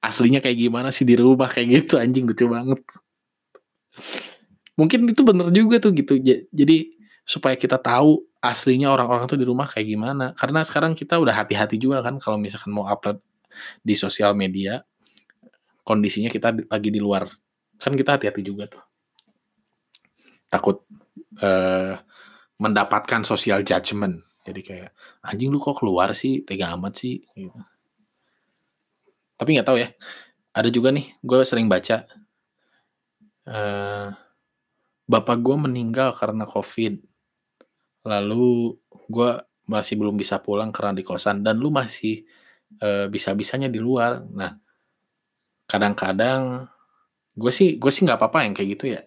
aslinya 0.00 0.40
kayak 0.40 0.58
gimana 0.58 0.88
sih 0.90 1.04
di 1.04 1.14
rumah 1.14 1.46
kayak 1.46 1.84
gitu 1.84 2.00
anjing 2.00 2.24
lucu 2.24 2.48
banget 2.48 2.80
mungkin 4.74 5.06
itu 5.06 5.22
bener 5.22 5.52
juga 5.52 5.76
tuh 5.78 5.92
gitu 5.92 6.16
jadi 6.50 6.76
supaya 7.30 7.54
kita 7.54 7.78
tahu 7.78 8.26
aslinya 8.40 8.88
orang-orang 8.90 9.28
tuh 9.28 9.38
di 9.38 9.46
rumah 9.46 9.68
kayak 9.68 9.86
gimana. 9.86 10.32
Karena 10.34 10.64
sekarang 10.64 10.96
kita 10.96 11.20
udah 11.20 11.44
hati-hati 11.44 11.76
juga 11.76 12.00
kan 12.00 12.16
kalau 12.18 12.40
misalkan 12.40 12.72
mau 12.72 12.88
upload 12.88 13.20
di 13.84 13.94
sosial 13.94 14.32
media, 14.32 14.82
kondisinya 15.84 16.32
kita 16.32 16.56
lagi 16.66 16.90
di 16.90 16.98
luar. 16.98 17.28
Kan 17.78 17.94
kita 17.94 18.16
hati-hati 18.16 18.42
juga 18.42 18.66
tuh. 18.66 18.82
Takut 20.50 20.82
uh, 21.40 21.94
mendapatkan 22.58 23.22
social 23.22 23.62
judgment. 23.62 24.26
Jadi 24.44 24.60
kayak, 24.60 24.90
anjing 25.22 25.48
lu 25.48 25.62
kok 25.62 25.78
keluar 25.78 26.12
sih, 26.12 26.42
tega 26.42 26.74
amat 26.74 26.92
sih. 26.98 27.22
Gitu. 27.32 27.54
Tapi 29.38 29.48
nggak 29.56 29.68
tahu 29.68 29.78
ya. 29.78 29.88
Ada 30.50 30.68
juga 30.68 30.90
nih, 30.90 31.06
gue 31.22 31.38
sering 31.46 31.70
baca. 31.70 32.04
Uh, 33.46 34.12
bapak 35.10 35.42
gue 35.42 35.56
meninggal 35.58 36.14
karena 36.14 36.46
COVID 36.46 37.02
lalu 38.06 38.78
gue 39.10 39.30
masih 39.66 39.98
belum 39.98 40.14
bisa 40.14 40.38
pulang 40.38 40.70
karena 40.70 40.94
di 40.94 41.02
kosan 41.02 41.42
dan 41.42 41.58
lu 41.58 41.74
masih 41.74 42.22
e, 42.78 43.10
bisa-bisanya 43.10 43.66
di 43.66 43.82
luar 43.82 44.22
nah 44.30 44.54
kadang-kadang 45.66 46.70
gue 47.34 47.50
sih 47.50 47.74
gue 47.76 47.90
sih 47.90 48.06
nggak 48.06 48.22
apa-apa 48.22 48.46
yang 48.46 48.54
kayak 48.54 48.70
gitu 48.78 48.94
ya 48.94 49.02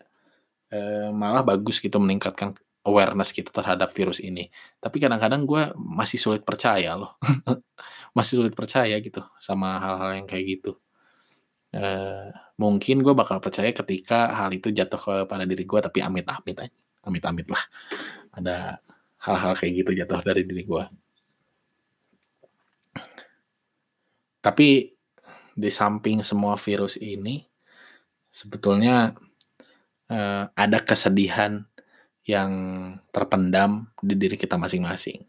e, 0.74 0.80
malah 1.14 1.46
bagus 1.46 1.78
gitu 1.78 2.02
meningkatkan 2.02 2.58
awareness 2.84 3.32
kita 3.32 3.54
terhadap 3.54 3.94
virus 3.94 4.20
ini. 4.20 4.50
Tapi 4.82 4.98
kadang-kadang 4.98 5.46
gue 5.46 5.72
masih 5.78 6.18
sulit 6.18 6.42
percaya 6.42 6.98
loh. 6.98 7.16
Masih 8.18 8.38
sulit 8.38 8.54
percaya 8.54 8.94
gitu 9.02 9.26
sama 9.42 9.82
hal-hal 9.82 10.22
yang 10.22 10.28
kayak 10.30 10.46
gitu. 10.46 10.78
E, 11.74 11.84
mungkin 12.62 13.02
gue 13.02 13.14
bakal 13.18 13.42
percaya 13.42 13.74
ketika 13.74 14.30
hal 14.38 14.54
itu 14.54 14.70
jatuh 14.70 15.26
kepada 15.26 15.50
diri 15.50 15.66
gue 15.66 15.80
tapi 15.82 16.00
amit-amit 16.06 16.58
aja. 16.62 16.78
Amit-amit 17.10 17.48
lah. 17.50 17.64
Ada 18.38 18.78
hal-hal 19.18 19.54
kayak 19.58 19.74
gitu 19.82 19.92
jatuh 19.98 20.22
dari 20.22 20.46
diri 20.46 20.62
gue. 20.62 20.84
Tapi 24.44 24.94
di 25.56 25.70
samping 25.72 26.20
semua 26.22 26.60
virus 26.60 27.00
ini, 27.00 27.42
sebetulnya 28.28 29.16
eh, 30.12 30.44
ada 30.52 30.78
kesedihan 30.84 31.64
yang 32.24 32.52
terpendam 33.12 33.92
di 34.00 34.16
diri 34.16 34.36
kita 34.40 34.56
masing-masing. 34.56 35.28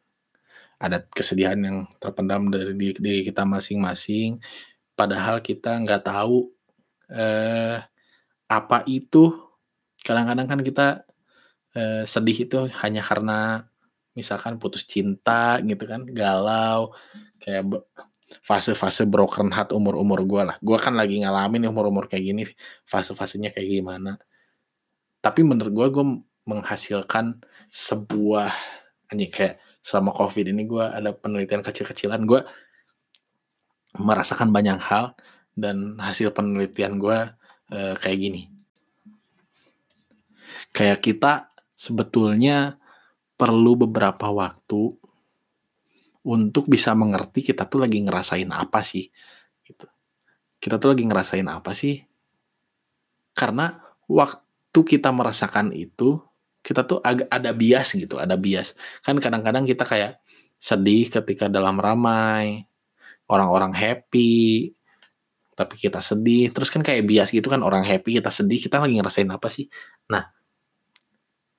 Ada 0.79 1.03
kesedihan 1.11 1.59
yang 1.59 1.77
terpendam 1.99 2.51
dari 2.51 2.75
diri 2.77 3.23
kita 3.27 3.43
masing-masing, 3.47 4.39
padahal 4.99 5.43
kita 5.43 5.79
nggak 5.83 6.03
tahu 6.07 6.51
eh, 7.11 7.79
apa 8.51 8.79
itu. 8.87 9.35
Kadang-kadang 10.05 10.47
kan 10.51 10.61
kita 10.63 10.87
eh, 11.77 12.05
sedih 12.07 12.39
itu 12.47 12.59
hanya 12.85 13.03
karena 13.03 13.67
misalkan 14.15 14.59
putus 14.63 14.87
cinta 14.87 15.59
gitu 15.67 15.85
kan, 15.91 16.07
galau, 16.07 16.95
kayak 17.43 17.67
fase-fase 18.43 19.05
broken 19.07 19.51
heart 19.53 19.75
umur-umur 19.75 20.21
gue 20.27 20.43
lah. 20.55 20.57
Gue 20.63 20.79
kan 20.81 20.95
lagi 20.95 21.21
ngalamin 21.23 21.71
umur-umur 21.71 22.07
kayak 22.11 22.25
gini, 22.25 22.43
fase-fasenya 22.87 23.51
kayak 23.55 23.69
gimana. 23.83 24.19
Tapi 25.25 25.41
menurut 25.41 25.73
gue, 25.73 25.87
gue 25.89 26.07
menghasilkan 26.45 27.41
sebuah, 27.73 28.53
anjing 29.09 29.33
kayak 29.33 29.57
selama 29.81 30.13
covid 30.13 30.53
ini 30.53 30.69
gue 30.69 30.85
ada 30.85 31.17
penelitian 31.17 31.65
kecil-kecilan, 31.65 32.29
gue 32.29 32.45
merasakan 33.97 34.53
banyak 34.53 34.77
hal 34.85 35.17
dan 35.57 35.97
hasil 35.97 36.37
penelitian 36.37 37.01
gue 37.01 37.19
eh, 37.73 37.95
kayak 37.97 38.19
gini. 38.21 38.43
Kayak 40.77 41.01
kita 41.01 41.33
sebetulnya 41.73 42.77
perlu 43.41 43.81
beberapa 43.89 44.29
waktu 44.29 44.93
untuk 46.25 46.69
bisa 46.69 46.93
mengerti 46.93 47.45
kita 47.45 47.65
tuh 47.65 47.85
lagi 47.85 48.01
ngerasain 48.01 48.49
apa 48.53 48.81
sih 48.85 49.09
gitu. 49.65 49.89
Kita 50.61 50.77
tuh 50.77 50.97
lagi 50.97 51.05
ngerasain 51.05 51.49
apa 51.49 51.73
sih? 51.73 52.01
Karena 53.37 53.73
waktu 54.09 54.44
kita 54.83 55.15
merasakan 55.15 55.71
itu, 55.71 56.19
kita 56.65 56.83
tuh 56.83 56.99
agak 57.05 57.31
ada 57.31 57.55
bias 57.55 57.95
gitu, 57.95 58.19
ada 58.19 58.35
bias. 58.35 58.75
Kan 59.05 59.21
kadang-kadang 59.23 59.69
kita 59.69 59.87
kayak 59.87 60.19
sedih 60.59 61.13
ketika 61.13 61.47
dalam 61.47 61.79
ramai, 61.79 62.65
orang-orang 63.29 63.77
happy, 63.77 64.73
tapi 65.55 65.79
kita 65.79 66.01
sedih. 66.03 66.51
Terus 66.51 66.73
kan 66.73 66.81
kayak 66.81 67.05
bias 67.07 67.31
gitu 67.31 67.47
kan 67.47 67.61
orang 67.61 67.85
happy, 67.85 68.19
kita 68.19 68.33
sedih, 68.33 68.59
kita 68.59 68.81
lagi 68.81 68.97
ngerasain 68.99 69.29
apa 69.29 69.47
sih? 69.53 69.69
Nah, 70.09 70.25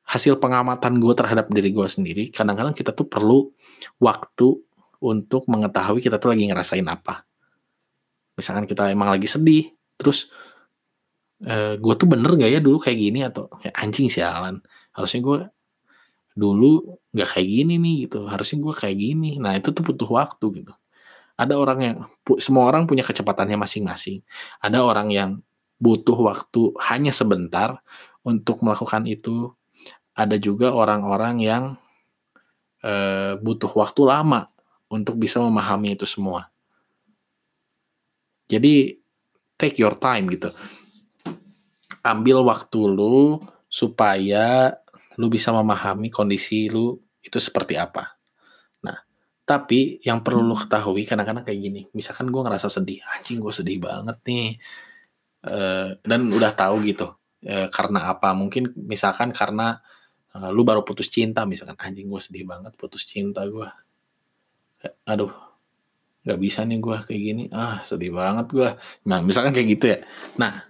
hasil 0.06 0.38
pengamatan 0.38 1.01
gue 1.01 1.13
terhadap 1.17 1.49
diri 1.49 1.69
gue 1.73 1.88
sendiri, 1.89 2.30
kadang-kadang 2.30 2.73
kita 2.73 2.93
tuh 2.93 3.10
perlu 3.10 3.54
waktu 3.97 4.58
untuk 5.01 5.45
mengetahui 5.49 6.01
kita 6.01 6.21
tuh 6.21 6.34
lagi 6.34 6.45
ngerasain 6.49 6.86
apa. 6.86 7.25
Misalkan 8.36 8.65
kita 8.69 8.91
emang 8.91 9.10
lagi 9.10 9.25
sedih, 9.25 9.71
terus 9.95 10.30
e, 11.41 11.56
gue 11.80 11.93
tuh 12.00 12.08
bener 12.08 12.32
gak 12.39 12.52
ya 12.52 12.60
dulu 12.63 12.78
kayak 12.80 13.00
gini 13.00 13.19
atau 13.26 13.50
kayak 13.52 13.76
anjing 13.76 14.08
sialan. 14.08 14.62
Harusnya 14.95 15.21
gue 15.24 15.39
dulu 16.36 17.00
gak 17.15 17.38
kayak 17.38 17.48
gini 17.48 17.74
nih 17.80 17.95
gitu. 18.08 18.28
Harusnya 18.28 18.58
gue 18.62 18.74
kayak 18.76 18.98
gini. 19.00 19.32
Nah 19.41 19.56
itu 19.58 19.71
tuh 19.76 19.84
butuh 19.84 20.10
waktu 20.10 20.45
gitu. 20.63 20.74
Ada 21.36 21.54
orang 21.60 21.80
yang 21.84 21.98
semua 22.39 22.67
orang 22.71 22.88
punya 22.88 23.04
kecepatannya 23.04 23.60
masing-masing. 23.60 24.24
Ada 24.63 24.84
orang 24.84 25.12
yang 25.12 25.32
butuh 25.76 26.15
waktu 26.15 26.71
hanya 26.88 27.12
sebentar 27.12 27.84
untuk 28.24 28.63
melakukan 28.63 29.04
itu 29.04 29.52
ada 30.15 30.39
juga 30.39 30.71
orang-orang 30.71 31.43
yang 31.43 31.63
e, 32.80 32.93
butuh 33.43 33.67
waktu 33.76 34.02
lama 34.08 34.48
untuk 34.88 35.19
bisa 35.19 35.43
memahami 35.43 36.00
itu 36.00 36.08
semua. 36.08 36.48
Jadi 38.48 38.95
take 39.60 39.82
your 39.82 39.98
time 40.00 40.32
gitu. 40.32 40.54
Ambil 42.06 42.46
waktu 42.46 42.86
lu 42.86 43.41
supaya 43.65 44.78
lu 45.18 45.26
bisa 45.34 45.50
memahami 45.50 46.13
kondisi 46.13 46.70
lu 46.70 47.02
itu 47.26 47.41
seperti 47.41 47.74
apa. 47.82 48.13
Nah, 48.86 49.02
Tapi 49.46 50.02
yang 50.02 50.26
perlu 50.26 50.41
lo 50.41 50.58
ketahui 50.58 51.06
kadang-kadang 51.06 51.46
kayak 51.46 51.60
gini, 51.62 51.82
misalkan 51.94 52.34
gue 52.34 52.41
ngerasa 52.41 52.65
sedih, 52.65 52.98
anjing 53.13 53.38
gue 53.38 53.54
sedih 53.54 53.78
banget 53.78 54.18
nih, 54.26 54.58
uh, 55.46 55.94
dan 56.02 56.26
udah 56.34 56.50
tahu 56.58 56.82
gitu 56.82 57.13
uh, 57.46 57.68
karena 57.70 58.10
apa? 58.10 58.34
Mungkin 58.34 58.74
misalkan 58.74 59.30
karena 59.30 59.78
uh, 60.34 60.50
lu 60.50 60.65
baru 60.65 60.82
putus 60.82 61.13
cinta, 61.13 61.46
misalkan 61.46 61.78
anjing 61.78 62.10
gue 62.10 62.18
sedih 62.18 62.41
banget 62.41 62.74
putus 62.74 63.06
cinta 63.06 63.46
gue, 63.46 63.70
aduh 65.06 65.30
nggak 66.26 66.39
bisa 66.41 66.65
nih 66.65 66.82
gue 66.82 66.98
kayak 67.06 67.22
gini, 67.22 67.44
ah 67.54 67.86
sedih 67.86 68.18
banget 68.18 68.50
gue. 68.50 68.70
Nah 69.06 69.22
misalkan 69.22 69.54
kayak 69.54 69.78
gitu 69.78 69.86
ya. 69.94 70.02
Nah 70.41 70.65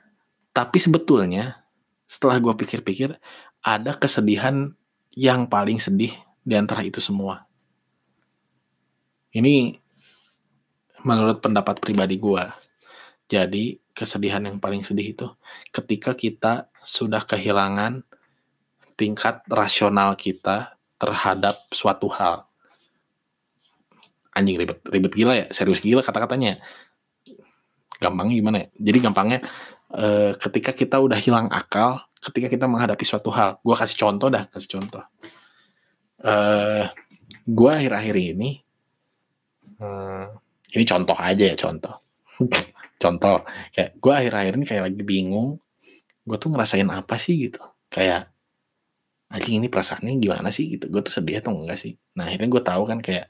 tapi 0.56 0.80
sebetulnya 0.80 1.68
setelah 2.08 2.40
gue 2.40 2.56
pikir-pikir 2.56 3.12
ada 3.60 3.92
kesedihan 4.00 4.72
yang 5.12 5.52
paling 5.52 5.84
sedih 5.84 6.16
di 6.48 6.56
antara 6.56 6.80
itu 6.88 7.04
semua. 7.04 7.44
Ini 9.36 9.76
menurut 11.04 11.44
pendapat 11.44 11.84
pribadi 11.84 12.16
gue. 12.16 12.44
Jadi 13.28 13.84
kesedihan 13.92 14.48
yang 14.48 14.64
paling 14.64 14.88
sedih 14.88 15.12
itu 15.12 15.28
ketika 15.76 16.16
kita 16.16 16.72
sudah 16.88 17.28
kehilangan 17.28 18.08
tingkat 18.96 19.44
rasional 19.52 20.16
kita 20.16 20.80
terhadap 20.96 21.68
suatu 21.76 22.08
hal. 22.08 22.48
Anjing 24.32 24.56
ribet, 24.56 24.80
ribet 24.88 25.12
gila 25.12 25.36
ya, 25.36 25.48
serius 25.52 25.84
gila 25.84 26.00
kata-katanya. 26.00 26.64
Gampang 28.00 28.32
gimana 28.32 28.68
ya? 28.68 28.68
Jadi 28.92 28.98
gampangnya 29.04 29.40
eh, 29.96 30.32
ketika 30.36 30.76
kita 30.76 31.00
udah 31.00 31.18
hilang 31.18 31.48
akal, 31.48 32.04
ketika 32.20 32.48
kita 32.52 32.66
menghadapi 32.68 33.06
suatu 33.08 33.32
hal. 33.32 33.58
Gue 33.64 33.76
kasih 33.78 33.98
contoh 33.98 34.28
dah, 34.28 34.44
kasih 34.50 34.70
contoh. 34.80 35.04
Eh, 36.20 36.86
gue 37.46 37.72
akhir-akhir 37.72 38.16
ini, 38.18 38.60
hmm, 39.78 40.26
ini 40.76 40.84
contoh 40.84 41.18
aja 41.18 41.44
ya 41.54 41.56
contoh. 41.56 41.96
contoh 43.04 43.44
kayak 43.76 44.00
gue 44.00 44.14
akhir-akhir 44.14 44.54
ini 44.60 44.66
kayak 44.66 44.84
lagi 44.92 45.02
bingung. 45.06 45.62
Gue 46.26 46.38
tuh 46.42 46.50
ngerasain 46.52 46.88
apa 46.90 47.16
sih 47.22 47.38
gitu? 47.38 47.62
Kayak 47.88 48.34
anjing 49.30 49.62
ini 49.62 49.68
perasaannya 49.70 50.18
gimana 50.18 50.50
sih? 50.50 50.76
Gitu. 50.76 50.90
Gue 50.90 51.06
tuh 51.06 51.14
sedih 51.14 51.40
atau 51.40 51.54
enggak 51.54 51.78
sih? 51.78 51.94
Nah 52.18 52.26
akhirnya 52.26 52.50
gue 52.50 52.64
tahu 52.66 52.84
kan 52.90 53.00
kayak 53.04 53.30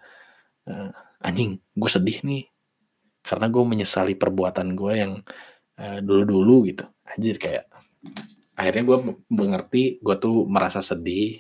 uh, 0.72 0.90
anjing 1.20 1.60
gue 1.76 1.92
sedih 1.92 2.24
nih. 2.24 2.48
Karena 3.26 3.50
gue 3.50 3.64
menyesali 3.66 4.14
perbuatan 4.16 4.78
gue 4.78 4.94
yang 4.96 5.14
uh, 5.80 6.00
dulu-dulu 6.04 6.70
gitu 6.70 6.86
anjir 7.06 7.36
kayak 7.40 7.70
akhirnya 8.56 8.84
gue 8.88 8.98
mengerti 9.30 10.00
gue 10.00 10.16
tuh 10.18 10.48
merasa 10.48 10.80
sedih 10.80 11.40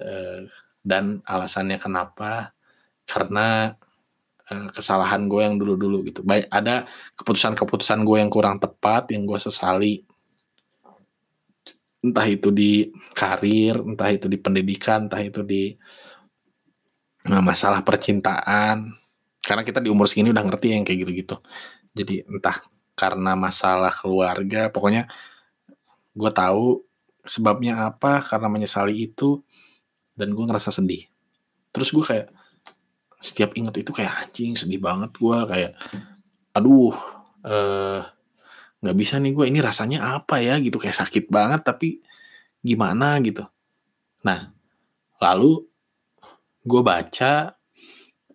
uh, 0.00 0.48
dan 0.80 1.20
alasannya 1.28 1.76
kenapa 1.76 2.56
karena 3.04 3.76
Eh, 4.50 4.68
kesalahan 4.74 5.30
gue 5.30 5.46
yang 5.46 5.56
dulu-dulu 5.62 6.02
gitu. 6.10 6.26
Baik 6.26 6.50
ada 6.50 6.82
keputusan-keputusan 7.14 8.02
gue 8.02 8.18
yang 8.18 8.26
kurang 8.26 8.58
tepat 8.58 9.14
yang 9.14 9.22
gue 9.22 9.38
sesali. 9.38 10.02
Entah 12.02 12.26
itu 12.26 12.50
di 12.50 12.90
karir, 13.14 13.78
entah 13.78 14.10
itu 14.10 14.26
di 14.26 14.38
pendidikan, 14.42 15.06
entah 15.06 15.22
itu 15.22 15.46
di 15.46 15.70
nah, 17.30 17.38
masalah 17.38 17.86
percintaan. 17.86 18.90
Karena 19.38 19.62
kita 19.62 19.78
di 19.78 19.86
umur 19.86 20.10
segini 20.10 20.34
udah 20.34 20.42
ngerti 20.42 20.74
yang 20.74 20.82
kayak 20.82 20.98
gitu-gitu. 21.06 21.36
Jadi 21.94 22.26
entah 22.26 22.58
karena 22.94 23.32
masalah 23.38 23.92
keluarga, 23.92 24.68
pokoknya 24.68 25.08
gue 26.14 26.30
tahu 26.32 26.82
sebabnya 27.24 27.88
apa 27.90 28.20
karena 28.24 28.48
menyesali 28.48 29.06
itu 29.06 29.40
dan 30.16 30.32
gue 30.34 30.44
ngerasa 30.44 30.72
sedih. 30.74 31.06
Terus 31.70 31.94
gue 31.94 32.04
kayak 32.04 32.28
setiap 33.20 33.52
inget 33.54 33.84
itu 33.84 33.92
kayak 33.92 34.26
anjing 34.26 34.56
sedih 34.56 34.80
banget 34.80 35.12
gue 35.12 35.38
kayak 35.44 35.72
aduh 36.56 36.96
eh 37.44 38.00
nggak 38.80 38.96
bisa 38.96 39.20
nih 39.20 39.32
gue 39.36 39.44
ini 39.44 39.60
rasanya 39.60 40.16
apa 40.16 40.40
ya 40.40 40.56
gitu 40.56 40.80
kayak 40.80 40.96
sakit 40.96 41.28
banget 41.28 41.60
tapi 41.60 42.00
gimana 42.64 43.20
gitu 43.20 43.44
nah 44.24 44.48
lalu 45.20 45.68
gue 46.64 46.80
baca 46.80 47.59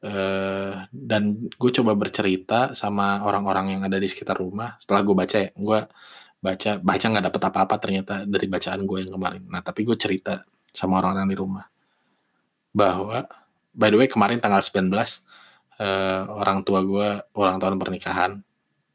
eh, 0.06 0.74
dan 0.94 1.24
gue 1.50 1.72
coba 1.82 1.98
bercerita 1.98 2.78
sama 2.78 3.26
orang-orang 3.26 3.78
yang 3.78 3.82
ada 3.84 3.98
di 3.98 4.06
sekitar 4.06 4.38
rumah. 4.38 4.78
Setelah 4.78 5.02
gue 5.02 5.15
baca 5.18 5.38
ya 5.41 5.50
gue 5.52 5.80
baca 6.46 6.72
baca 6.78 7.06
nggak 7.10 7.26
dapet 7.32 7.41
apa-apa 7.41 7.76
ternyata 7.82 8.15
dari 8.30 8.46
bacaan 8.46 8.86
gue 8.86 8.98
yang 9.02 9.12
kemarin. 9.12 9.44
Nah 9.50 9.65
tapi 9.65 9.82
gue 9.82 9.98
cerita 9.98 10.46
sama 10.70 11.02
orang-orang 11.02 11.30
di 11.34 11.38
rumah 11.38 11.65
bahwa 12.76 13.26
by 13.72 13.88
the 13.89 13.98
way 13.98 14.08
kemarin 14.12 14.38
tanggal 14.44 14.60
19 14.60 14.91
uh, 14.91 15.02
eh, 15.80 16.24
orang 16.28 16.62
tua 16.68 16.84
gue 16.84 17.08
ulang 17.34 17.58
tahun 17.58 17.80
pernikahan 17.82 18.32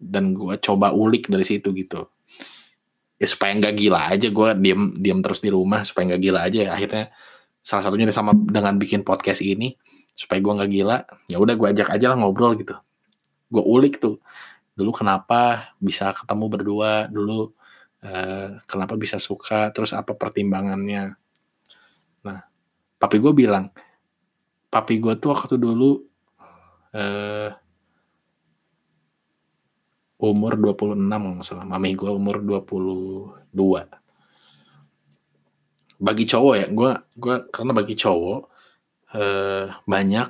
dan 0.01 0.33
gue 0.33 0.55
coba 0.63 0.95
ulik 0.95 1.27
dari 1.27 1.43
situ 1.43 1.75
gitu. 1.75 2.07
Ya 3.21 3.27
supaya 3.29 3.53
nggak 3.53 3.75
gila 3.77 4.01
aja 4.15 4.29
gue 4.33 4.49
diem 4.63 4.97
diem 4.97 5.21
terus 5.21 5.45
di 5.45 5.53
rumah 5.53 5.85
supaya 5.85 6.15
nggak 6.15 6.23
gila 6.23 6.41
aja 6.41 6.59
ya. 6.69 6.71
akhirnya 6.73 7.13
salah 7.61 7.85
satunya 7.85 8.09
sama 8.09 8.33
dengan 8.33 8.81
bikin 8.81 9.05
podcast 9.05 9.45
ini 9.45 9.77
supaya 10.15 10.39
gue 10.43 10.53
nggak 10.53 10.71
gila 10.71 10.99
ya 11.31 11.37
udah 11.41 11.55
gue 11.57 11.69
ajak 11.73 11.89
aja 11.93 12.07
lah 12.13 12.17
ngobrol 12.19 12.55
gitu 12.59 12.77
gue 13.51 13.63
ulik 13.65 13.99
tuh 13.99 14.23
dulu 14.75 14.91
kenapa 14.95 15.75
bisa 15.83 16.15
ketemu 16.15 16.45
berdua 16.47 16.93
dulu 17.11 17.51
uh, 18.05 18.49
kenapa 18.65 18.95
bisa 18.97 19.19
suka 19.19 19.75
terus 19.75 19.93
apa 19.97 20.15
pertimbangannya 20.15 21.17
nah 22.25 22.39
papi 23.01 23.17
gue 23.19 23.33
bilang 23.33 23.73
papi 24.71 25.03
gue 25.03 25.19
tuh 25.19 25.35
waktu 25.35 25.59
dulu 25.59 26.05
eh, 26.95 27.51
umur 30.21 30.53
26 30.61 31.01
nggak 31.01 31.45
salah. 31.45 31.65
Mami 31.65 31.97
gue 31.97 32.11
umur 32.13 32.45
22. 32.45 33.57
Bagi 36.01 36.25
cowok 36.25 36.55
ya, 36.57 36.67
gue 36.73 36.91
gua 37.17 37.37
karena 37.53 37.73
bagi 37.77 37.93
cowok 37.97 38.41
eh, 39.15 39.67
banyak 39.85 40.29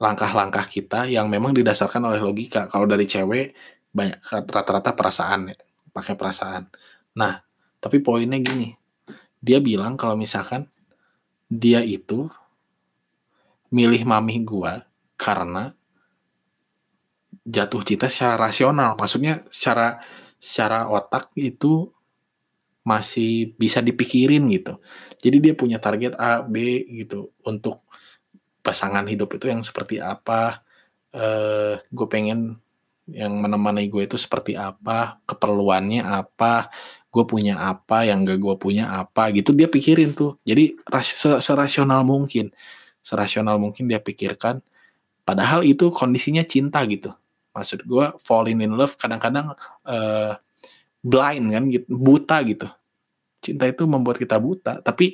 langkah-langkah 0.00 0.66
kita 0.68 1.06
yang 1.08 1.30
memang 1.32 1.54
didasarkan 1.56 2.12
oleh 2.12 2.20
logika. 2.20 2.68
Kalau 2.68 2.84
dari 2.84 3.08
cewek 3.08 3.56
banyak 3.94 4.20
rata-rata 4.50 4.92
perasaan 4.92 5.54
ya, 5.54 5.56
pakai 5.94 6.14
perasaan. 6.18 6.68
Nah, 7.16 7.40
tapi 7.78 8.02
poinnya 8.02 8.36
gini. 8.42 8.74
Dia 9.44 9.60
bilang 9.60 9.94
kalau 10.00 10.16
misalkan 10.16 10.68
dia 11.48 11.84
itu 11.84 12.26
milih 13.68 14.02
mami 14.08 14.40
gua 14.40 14.88
karena 15.20 15.76
jatuh 17.44 17.84
cinta 17.84 18.08
secara 18.08 18.48
rasional. 18.50 18.96
Maksudnya 18.96 19.44
secara 19.52 20.00
secara 20.40 20.88
otak 20.88 21.30
itu 21.36 21.92
masih 22.84 23.56
bisa 23.56 23.80
dipikirin 23.80 24.44
gitu. 24.52 24.78
Jadi 25.18 25.36
dia 25.40 25.54
punya 25.56 25.80
target 25.80 26.14
A, 26.20 26.44
B 26.44 26.84
gitu 26.92 27.32
untuk 27.42 27.80
pasangan 28.60 29.04
hidup 29.08 29.36
itu 29.36 29.48
yang 29.48 29.64
seperti 29.64 29.98
apa. 30.00 30.60
Eh, 31.14 31.80
gue 31.80 32.06
pengen 32.08 32.60
yang 33.08 33.36
menemani 33.36 33.88
gue 33.88 34.04
itu 34.08 34.16
seperti 34.20 34.56
apa, 34.56 35.20
keperluannya 35.28 36.04
apa, 36.04 36.72
gue 37.14 37.24
punya 37.30 37.54
apa 37.62 38.02
yang 38.02 38.26
gak 38.26 38.42
gue 38.42 38.54
punya 38.58 38.90
apa 38.90 39.30
gitu 39.30 39.54
dia 39.54 39.70
pikirin 39.70 40.10
tuh 40.18 40.34
jadi 40.42 40.74
serasional 41.38 42.02
mungkin 42.02 42.50
serasional 43.06 43.62
mungkin 43.62 43.86
dia 43.86 44.02
pikirkan 44.02 44.58
padahal 45.22 45.62
itu 45.62 45.94
kondisinya 45.94 46.42
cinta 46.42 46.82
gitu 46.90 47.14
maksud 47.54 47.86
gue 47.86 48.06
falling 48.18 48.66
in 48.66 48.74
love 48.74 48.98
kadang-kadang 48.98 49.54
uh, 49.86 50.34
blind 51.04 51.46
kan 51.52 51.64
gitu 51.68 51.86
buta 51.92 52.40
gitu. 52.48 52.66
Cinta 53.44 53.68
itu 53.68 53.84
membuat 53.84 54.16
kita 54.16 54.40
buta 54.40 54.80
tapi 54.80 55.12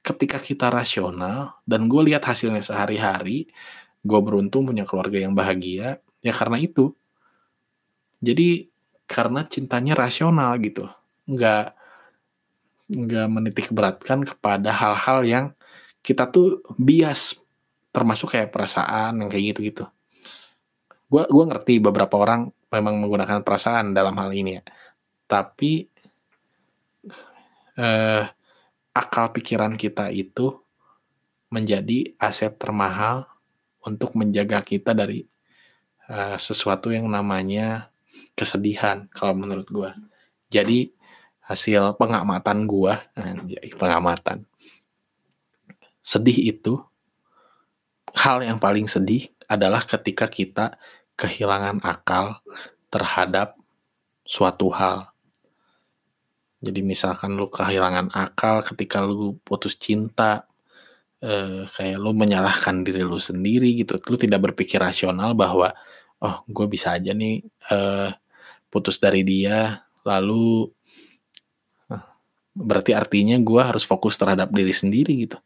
ketika 0.00 0.40
kita 0.40 0.72
rasional 0.72 1.60
dan 1.68 1.90
gue 1.90 2.02
lihat 2.08 2.24
hasilnya 2.24 2.64
sehari-hari 2.64 3.50
gue 4.06 4.20
beruntung 4.22 4.64
punya 4.64 4.88
keluarga 4.88 5.20
yang 5.20 5.36
bahagia 5.36 6.00
ya 6.24 6.32
karena 6.32 6.56
itu. 6.56 6.96
Jadi 8.24 8.72
karena 9.06 9.46
cintanya 9.46 9.94
rasional 9.94 10.56
gitu 10.58 10.90
nggak 11.30 11.66
nggak 12.86 13.26
menitik 13.30 13.66
beratkan 13.70 14.22
kepada 14.22 14.70
hal-hal 14.70 15.18
yang 15.26 15.44
kita 16.02 16.30
tuh 16.30 16.62
bias 16.78 17.38
termasuk 17.90 18.34
kayak 18.34 18.54
perasaan 18.54 19.22
yang 19.22 19.30
kayak 19.30 19.54
gitu 19.54 19.60
gitu 19.66 19.84
gue 21.06 21.22
gua 21.30 21.44
ngerti 21.50 21.78
beberapa 21.78 22.18
orang 22.18 22.50
memang 22.72 23.02
menggunakan 23.02 23.42
perasaan 23.46 23.94
dalam 23.94 24.14
hal 24.18 24.30
ini 24.34 24.58
ya 24.58 24.62
tapi 25.26 25.86
eh, 27.76 28.24
akal 28.96 29.30
pikiran 29.36 29.76
kita 29.76 30.08
itu 30.08 30.56
menjadi 31.52 32.16
aset 32.18 32.56
termahal 32.58 33.28
untuk 33.86 34.18
menjaga 34.18 34.58
kita 34.66 34.90
dari 34.90 35.22
uh, 36.10 36.34
sesuatu 36.34 36.90
yang 36.90 37.06
namanya 37.06 37.88
kesedihan 38.34 39.06
kalau 39.14 39.38
menurut 39.38 39.68
gue. 39.70 39.90
Jadi 40.50 40.90
hasil 41.46 41.94
pengamatan 41.94 42.66
gue, 42.66 42.94
pengamatan 43.78 44.42
sedih 46.02 46.54
itu 46.54 46.82
hal 48.14 48.42
yang 48.42 48.58
paling 48.58 48.90
sedih 48.90 49.30
adalah 49.46 49.82
ketika 49.86 50.26
kita 50.26 50.74
kehilangan 51.16 51.80
akal 51.82 52.40
terhadap 52.92 53.56
suatu 54.22 54.68
hal. 54.70 55.10
Jadi 56.60 56.80
misalkan 56.80 57.36
lu 57.36 57.48
kehilangan 57.48 58.12
akal 58.12 58.64
ketika 58.64 59.04
lu 59.04 59.36
putus 59.44 59.76
cinta, 59.76 60.48
eh, 61.20 61.64
kayak 61.68 61.98
lu 62.00 62.12
menyalahkan 62.16 62.84
diri 62.84 63.04
lu 63.04 63.20
sendiri 63.20 63.76
gitu. 63.80 64.00
Lu 64.08 64.16
tidak 64.20 64.52
berpikir 64.52 64.80
rasional 64.80 65.32
bahwa 65.36 65.72
oh 66.20 66.36
gue 66.48 66.66
bisa 66.68 66.96
aja 66.96 67.12
nih 67.12 67.44
eh, 67.72 68.10
putus 68.72 68.98
dari 69.00 69.22
dia, 69.24 69.84
lalu 70.04 70.68
eh, 71.92 72.04
berarti 72.56 72.92
artinya 72.96 73.36
gue 73.40 73.60
harus 73.62 73.84
fokus 73.84 74.16
terhadap 74.20 74.50
diri 74.52 74.72
sendiri 74.72 75.12
gitu. 75.28 75.38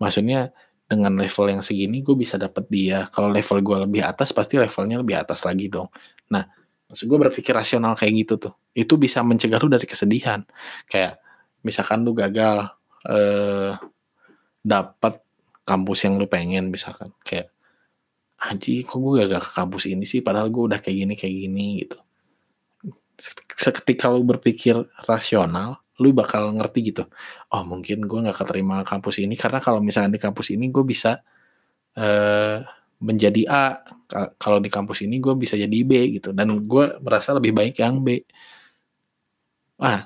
Maksudnya 0.00 0.52
dengan 0.90 1.14
level 1.14 1.46
yang 1.54 1.62
segini 1.62 2.02
gue 2.02 2.18
bisa 2.18 2.34
dapet 2.34 2.66
dia. 2.66 3.06
Kalau 3.14 3.30
level 3.30 3.62
gue 3.62 3.76
lebih 3.86 4.02
atas 4.02 4.34
pasti 4.34 4.58
levelnya 4.58 4.98
lebih 4.98 5.22
atas 5.22 5.46
lagi 5.46 5.70
dong. 5.70 5.86
Nah 6.34 6.42
Maksud 6.90 7.06
gue 7.06 7.18
berpikir 7.22 7.54
rasional 7.54 7.94
kayak 7.94 8.26
gitu 8.26 8.34
tuh. 8.50 8.54
Itu 8.74 8.98
bisa 8.98 9.22
mencegah 9.22 9.62
lu 9.62 9.70
dari 9.70 9.86
kesedihan. 9.86 10.42
Kayak 10.90 11.22
misalkan 11.62 12.02
lu 12.02 12.10
gagal 12.10 12.66
eh, 13.06 13.78
dapat 14.58 15.22
kampus 15.62 16.10
yang 16.10 16.18
lu 16.18 16.26
pengen 16.26 16.66
misalkan. 16.74 17.14
Kayak 17.22 17.54
Aji 18.40 18.82
kok 18.82 18.98
gue 18.98 19.22
gagal 19.22 19.40
ke 19.44 19.50
kampus 19.52 19.84
ini 19.86 20.08
sih 20.08 20.24
padahal 20.24 20.48
gue 20.48 20.64
udah 20.64 20.80
kayak 20.80 20.96
gini 21.06 21.14
kayak 21.14 21.34
gini 21.46 21.66
gitu. 21.86 21.98
Seketika 23.54 24.08
lu 24.10 24.24
berpikir 24.24 24.80
rasional, 25.04 25.78
lu 26.00 26.16
bakal 26.16 26.50
ngerti 26.56 26.92
gitu. 26.92 27.04
Oh 27.52 27.62
mungkin 27.62 28.08
gue 28.08 28.18
gak 28.26 28.38
keterima 28.44 28.82
kampus 28.82 29.20
ini 29.22 29.36
karena 29.36 29.60
kalau 29.60 29.78
misalnya 29.84 30.16
di 30.16 30.20
kampus 30.22 30.56
ini 30.56 30.72
gue 30.72 30.84
bisa 30.84 31.20
eh, 31.94 32.64
menjadi 33.00 33.42
A 33.48 33.64
kalau 34.36 34.60
di 34.60 34.68
kampus 34.68 35.08
ini 35.08 35.16
gue 35.24 35.32
bisa 35.32 35.56
jadi 35.56 35.78
B 35.88 36.20
gitu 36.20 36.36
dan 36.36 36.52
gue 36.52 36.84
merasa 37.00 37.32
lebih 37.32 37.56
baik 37.56 37.80
yang 37.80 38.04
B 38.04 38.20
ah 39.80 40.04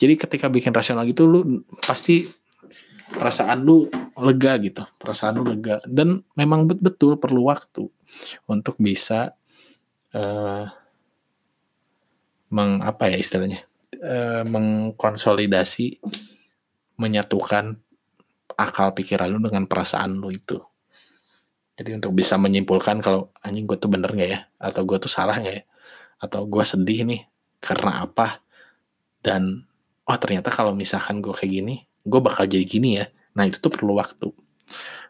jadi 0.00 0.16
ketika 0.16 0.48
bikin 0.48 0.72
rasional 0.72 1.04
gitu 1.04 1.28
lu 1.28 1.60
pasti 1.84 2.24
perasaan 3.12 3.60
lu 3.60 3.84
lega 4.16 4.56
gitu 4.64 4.80
perasaan 4.96 5.44
lu 5.44 5.52
lega 5.52 5.84
dan 5.84 6.24
memang 6.32 6.64
betul 6.64 7.20
perlu 7.20 7.52
waktu 7.52 7.84
untuk 8.48 8.80
bisa 8.80 9.36
uh, 10.16 10.64
meng 12.48 12.80
apa 12.80 13.12
ya 13.12 13.20
istilahnya 13.20 13.60
uh, 14.00 14.44
mengkonsolidasi 14.46 16.00
menyatukan 16.96 17.76
akal 18.56 18.92
pikiran 18.96 19.28
lu 19.32 19.42
dengan 19.42 19.68
perasaan 19.68 20.16
lu 20.20 20.32
itu 20.32 20.60
jadi 21.72 21.96
untuk 21.96 22.12
bisa 22.12 22.36
menyimpulkan 22.36 23.00
kalau 23.00 23.32
anjing 23.40 23.64
gue 23.64 23.80
tuh 23.80 23.88
bener 23.88 24.12
nggak 24.12 24.30
ya, 24.30 24.40
atau 24.60 24.84
gue 24.84 25.00
tuh 25.00 25.08
salah 25.08 25.40
nggak 25.40 25.56
ya, 25.56 25.64
atau 26.20 26.44
gue 26.44 26.64
sedih 26.68 27.08
nih 27.08 27.24
karena 27.64 28.04
apa, 28.04 28.44
dan 29.24 29.64
oh 30.04 30.18
ternyata 30.20 30.52
kalau 30.52 30.76
misalkan 30.76 31.24
gue 31.24 31.32
kayak 31.32 31.52
gini, 31.52 31.74
gue 32.04 32.20
bakal 32.20 32.44
jadi 32.44 32.64
gini 32.68 33.00
ya. 33.00 33.08
Nah 33.32 33.48
itu 33.48 33.56
tuh 33.56 33.72
perlu 33.72 33.96
waktu, 33.96 34.28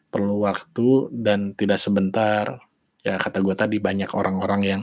perlu 0.07 0.47
waktu 0.47 1.11
dan 1.11 1.59
tidak 1.59 1.83
sebentar. 1.83 2.63
Ya 3.03 3.19
kata 3.19 3.43
gue 3.43 3.55
tadi 3.59 3.83
banyak 3.83 4.15
orang-orang 4.15 4.61
yang 4.63 4.83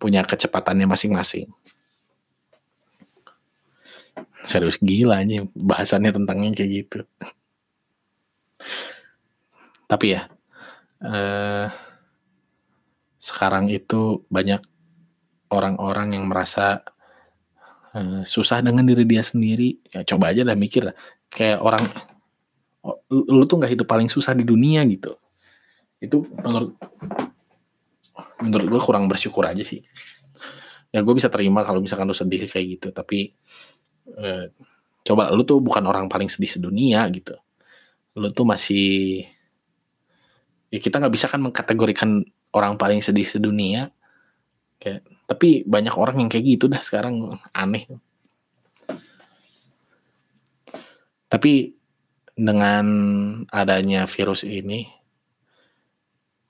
punya 0.00 0.24
kecepatannya 0.24 0.88
masing-masing. 0.88 1.52
Serius 4.44 4.80
gila 4.80 5.20
nih 5.24 5.44
bahasannya 5.52 6.10
tentangnya 6.16 6.56
kayak 6.56 6.70
gitu. 6.70 6.98
Tapi 9.90 10.06
ya, 10.16 10.30
eh, 11.02 11.66
sekarang 13.20 13.68
itu 13.68 14.24
banyak 14.32 14.62
orang-orang 15.50 16.16
yang 16.16 16.24
merasa 16.30 16.80
eh, 17.92 18.22
susah 18.24 18.62
dengan 18.64 18.86
diri 18.86 19.04
dia 19.04 19.20
sendiri. 19.20 19.76
Ya 19.92 20.06
coba 20.06 20.32
aja 20.32 20.46
lah 20.46 20.56
mikir 20.56 20.88
kayak 21.30 21.58
orang 21.62 21.84
oh, 22.86 22.96
lu, 23.12 23.22
lu 23.28 23.44
tuh 23.44 23.60
nggak 23.60 23.72
hidup 23.76 23.86
paling 23.88 24.08
susah 24.08 24.32
di 24.32 24.44
dunia 24.46 24.82
gitu. 24.88 25.14
Itu 26.00 26.24
menurut 26.40 26.74
menurut 28.40 28.66
gue 28.66 28.80
kurang 28.80 29.04
bersyukur 29.06 29.44
aja 29.44 29.60
sih. 29.60 29.84
Ya 30.90 31.04
gue 31.04 31.14
bisa 31.14 31.30
terima 31.30 31.62
kalau 31.62 31.78
misalkan 31.78 32.08
lu 32.08 32.16
sedih 32.16 32.50
kayak 32.50 32.66
gitu, 32.80 32.88
tapi 32.90 33.36
eh, 34.18 34.46
coba 35.04 35.32
lu 35.32 35.42
tuh 35.42 35.58
bukan 35.62 35.84
orang 35.86 36.06
paling 36.06 36.28
sedih 36.30 36.50
sedunia 36.50 37.06
gitu. 37.10 37.34
Lu 38.18 38.28
tuh 38.30 38.46
masih 38.46 39.24
ya 40.70 40.78
kita 40.78 41.02
nggak 41.02 41.14
bisa 41.14 41.26
kan 41.26 41.42
mengkategorikan 41.42 42.22
orang 42.54 42.74
paling 42.78 43.00
sedih 43.02 43.26
sedunia. 43.26 43.90
Kayak 44.80 45.04
tapi 45.28 45.62
banyak 45.68 45.94
orang 45.94 46.24
yang 46.24 46.30
kayak 46.32 46.58
gitu 46.58 46.66
dah 46.66 46.82
sekarang 46.82 47.30
aneh. 47.54 47.86
Tapi 51.30 51.78
dengan 52.34 52.86
adanya 53.52 54.08
virus 54.10 54.42
ini 54.42 54.90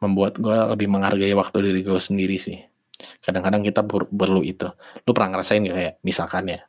membuat 0.00 0.40
gue 0.40 0.58
lebih 0.72 0.88
menghargai 0.88 1.36
waktu 1.36 1.60
diri 1.60 1.80
gue 1.84 2.00
sendiri 2.00 2.40
sih. 2.40 2.56
Kadang-kadang 3.20 3.60
kita 3.60 3.84
perlu 3.84 4.40
itu. 4.40 4.68
Lu 5.04 5.12
pernah 5.12 5.36
ngerasain 5.36 5.60
gak 5.60 5.76
kayak 5.76 5.94
misalkan 6.00 6.48
ya 6.48 6.60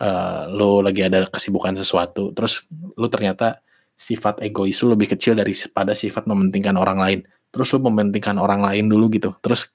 uh, 0.00 0.48
lu 0.50 0.80
lagi 0.84 1.04
ada 1.04 1.24
kesibukan 1.28 1.76
sesuatu 1.76 2.32
terus 2.32 2.66
lu 2.96 3.06
ternyata 3.08 3.60
sifat 3.96 4.44
egois 4.44 4.76
lu 4.84 4.92
lebih 4.92 5.16
kecil 5.16 5.32
daripada 5.32 5.96
sifat 5.96 6.28
mementingkan 6.28 6.76
orang 6.76 7.00
lain. 7.00 7.20
Terus 7.48 7.72
lu 7.72 7.88
mementingkan 7.88 8.36
orang 8.36 8.60
lain 8.60 8.92
dulu 8.92 9.08
gitu. 9.08 9.32
Terus 9.40 9.72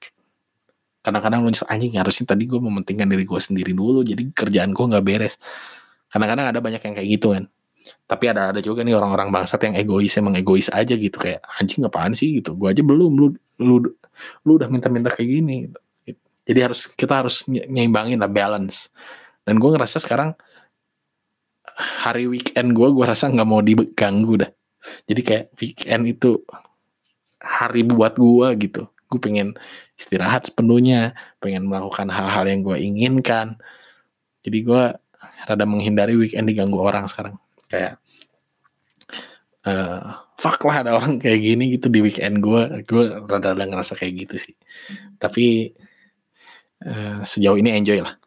kadang-kadang 1.02 1.42
lu 1.42 1.50
nyesel 1.50 1.66
anjing 1.66 1.98
harusnya 1.98 2.30
tadi 2.30 2.46
gue 2.46 2.62
mementingkan 2.62 3.10
diri 3.10 3.26
gue 3.26 3.40
sendiri 3.42 3.74
dulu 3.74 4.06
jadi 4.06 4.22
kerjaan 4.30 4.70
gue 4.70 4.84
nggak 4.86 5.04
beres. 5.04 5.34
Kadang-kadang 6.06 6.54
ada 6.54 6.62
banyak 6.62 6.78
yang 6.78 6.94
kayak 6.94 7.08
gitu 7.10 7.34
kan. 7.34 7.44
Tapi 8.06 8.24
ada 8.30 8.54
ada 8.54 8.62
juga 8.62 8.86
nih 8.86 8.94
orang-orang 8.94 9.34
bangsat 9.34 9.58
yang 9.66 9.74
egois 9.74 10.14
emang 10.14 10.38
egois 10.38 10.70
aja 10.70 10.94
gitu 10.94 11.18
kayak 11.18 11.42
anjing 11.58 11.82
apaan 11.82 12.14
sih 12.14 12.38
gitu. 12.38 12.54
Gue 12.54 12.70
aja 12.70 12.80
belum 12.86 13.18
lu 13.18 13.26
lu 13.58 13.82
lu 14.46 14.50
udah 14.54 14.70
minta-minta 14.70 15.10
kayak 15.10 15.26
gini. 15.42 15.66
Gitu. 15.66 15.78
Jadi 16.46 16.58
harus 16.62 16.80
kita 16.94 17.26
harus 17.26 17.42
nyimbangin 17.50 18.22
lah 18.22 18.30
balance. 18.30 18.94
Dan 19.42 19.58
gue 19.58 19.70
ngerasa 19.74 19.98
sekarang 19.98 20.34
hari 22.02 22.28
weekend 22.28 22.74
gue 22.74 22.88
gue 22.90 23.04
rasa 23.06 23.30
nggak 23.30 23.48
mau 23.48 23.62
diganggu 23.62 24.42
dah. 24.42 24.50
Jadi 25.06 25.20
kayak 25.22 25.44
weekend 25.58 26.02
itu 26.10 26.42
hari 27.38 27.82
buat 27.86 28.18
gue 28.18 28.48
gitu. 28.58 28.82
Gue 29.10 29.20
pengen 29.20 29.54
istirahat 29.98 30.50
sepenuhnya 30.50 31.14
pengen 31.42 31.68
melakukan 31.68 32.10
hal-hal 32.10 32.44
yang 32.46 32.60
gue 32.62 32.76
inginkan. 32.78 33.58
Jadi 34.42 34.58
gue 34.62 34.82
rada 35.46 35.64
menghindari 35.66 36.18
weekend 36.18 36.50
diganggu 36.50 36.78
orang 36.78 37.06
sekarang. 37.06 37.38
Kayak 37.70 37.98
uh, 39.66 40.22
fuck 40.38 40.58
lah 40.66 40.86
ada 40.86 40.90
orang 40.98 41.18
kayak 41.22 41.38
gini 41.38 41.78
gitu 41.78 41.86
di 41.90 42.02
weekend 42.02 42.42
gue 42.42 42.82
gue 42.86 43.04
rada 43.26 43.54
rada 43.54 43.64
ngerasa 43.66 43.98
kayak 43.98 44.26
gitu 44.26 44.50
sih. 44.50 44.56
Tapi 45.18 45.70
uh, 46.86 47.22
sejauh 47.22 47.58
ini 47.58 47.74
enjoy 47.74 48.02
lah 48.02 48.22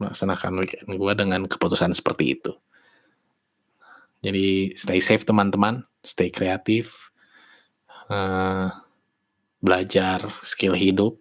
melaksanakan 0.00 0.58
weekend 0.58 0.88
gue 0.88 1.12
dengan 1.12 1.44
keputusan 1.44 1.92
seperti 1.92 2.40
itu. 2.40 2.52
Jadi 4.20 4.76
stay 4.76 5.00
safe 5.00 5.24
teman-teman, 5.24 5.84
stay 6.04 6.28
kreatif, 6.28 7.08
uh, 8.12 8.68
belajar 9.60 10.28
skill 10.44 10.76
hidup, 10.76 11.16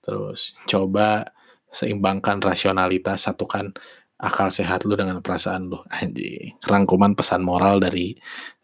terus 0.00 0.56
coba 0.68 1.32
seimbangkan 1.68 2.40
rasionalitas, 2.40 3.28
satukan 3.28 3.76
akal 4.16 4.48
sehat 4.48 4.88
lu 4.88 4.96
dengan 4.96 5.20
perasaan 5.20 5.68
lu. 5.68 5.84
Anji, 5.92 6.56
rangkuman 6.64 7.12
pesan 7.12 7.44
moral 7.44 7.76
dari 7.76 8.16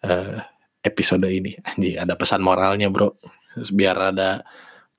uh, 0.09 0.41
episode 0.81 1.29
ini. 1.29 1.53
Anji, 1.69 2.01
ada 2.01 2.17
pesan 2.17 2.41
moralnya 2.41 2.89
bro, 2.89 3.13
terus 3.53 3.77
biar 3.77 4.17
ada 4.17 4.41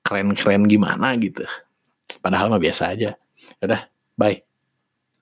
keren-keren 0.06 0.70
gimana 0.70 1.18
gitu. 1.18 1.42
Padahal 2.22 2.46
mah 2.46 2.62
biasa 2.62 2.94
aja. 2.94 3.18
Udah, 3.58 3.89
Bye. 4.20 4.49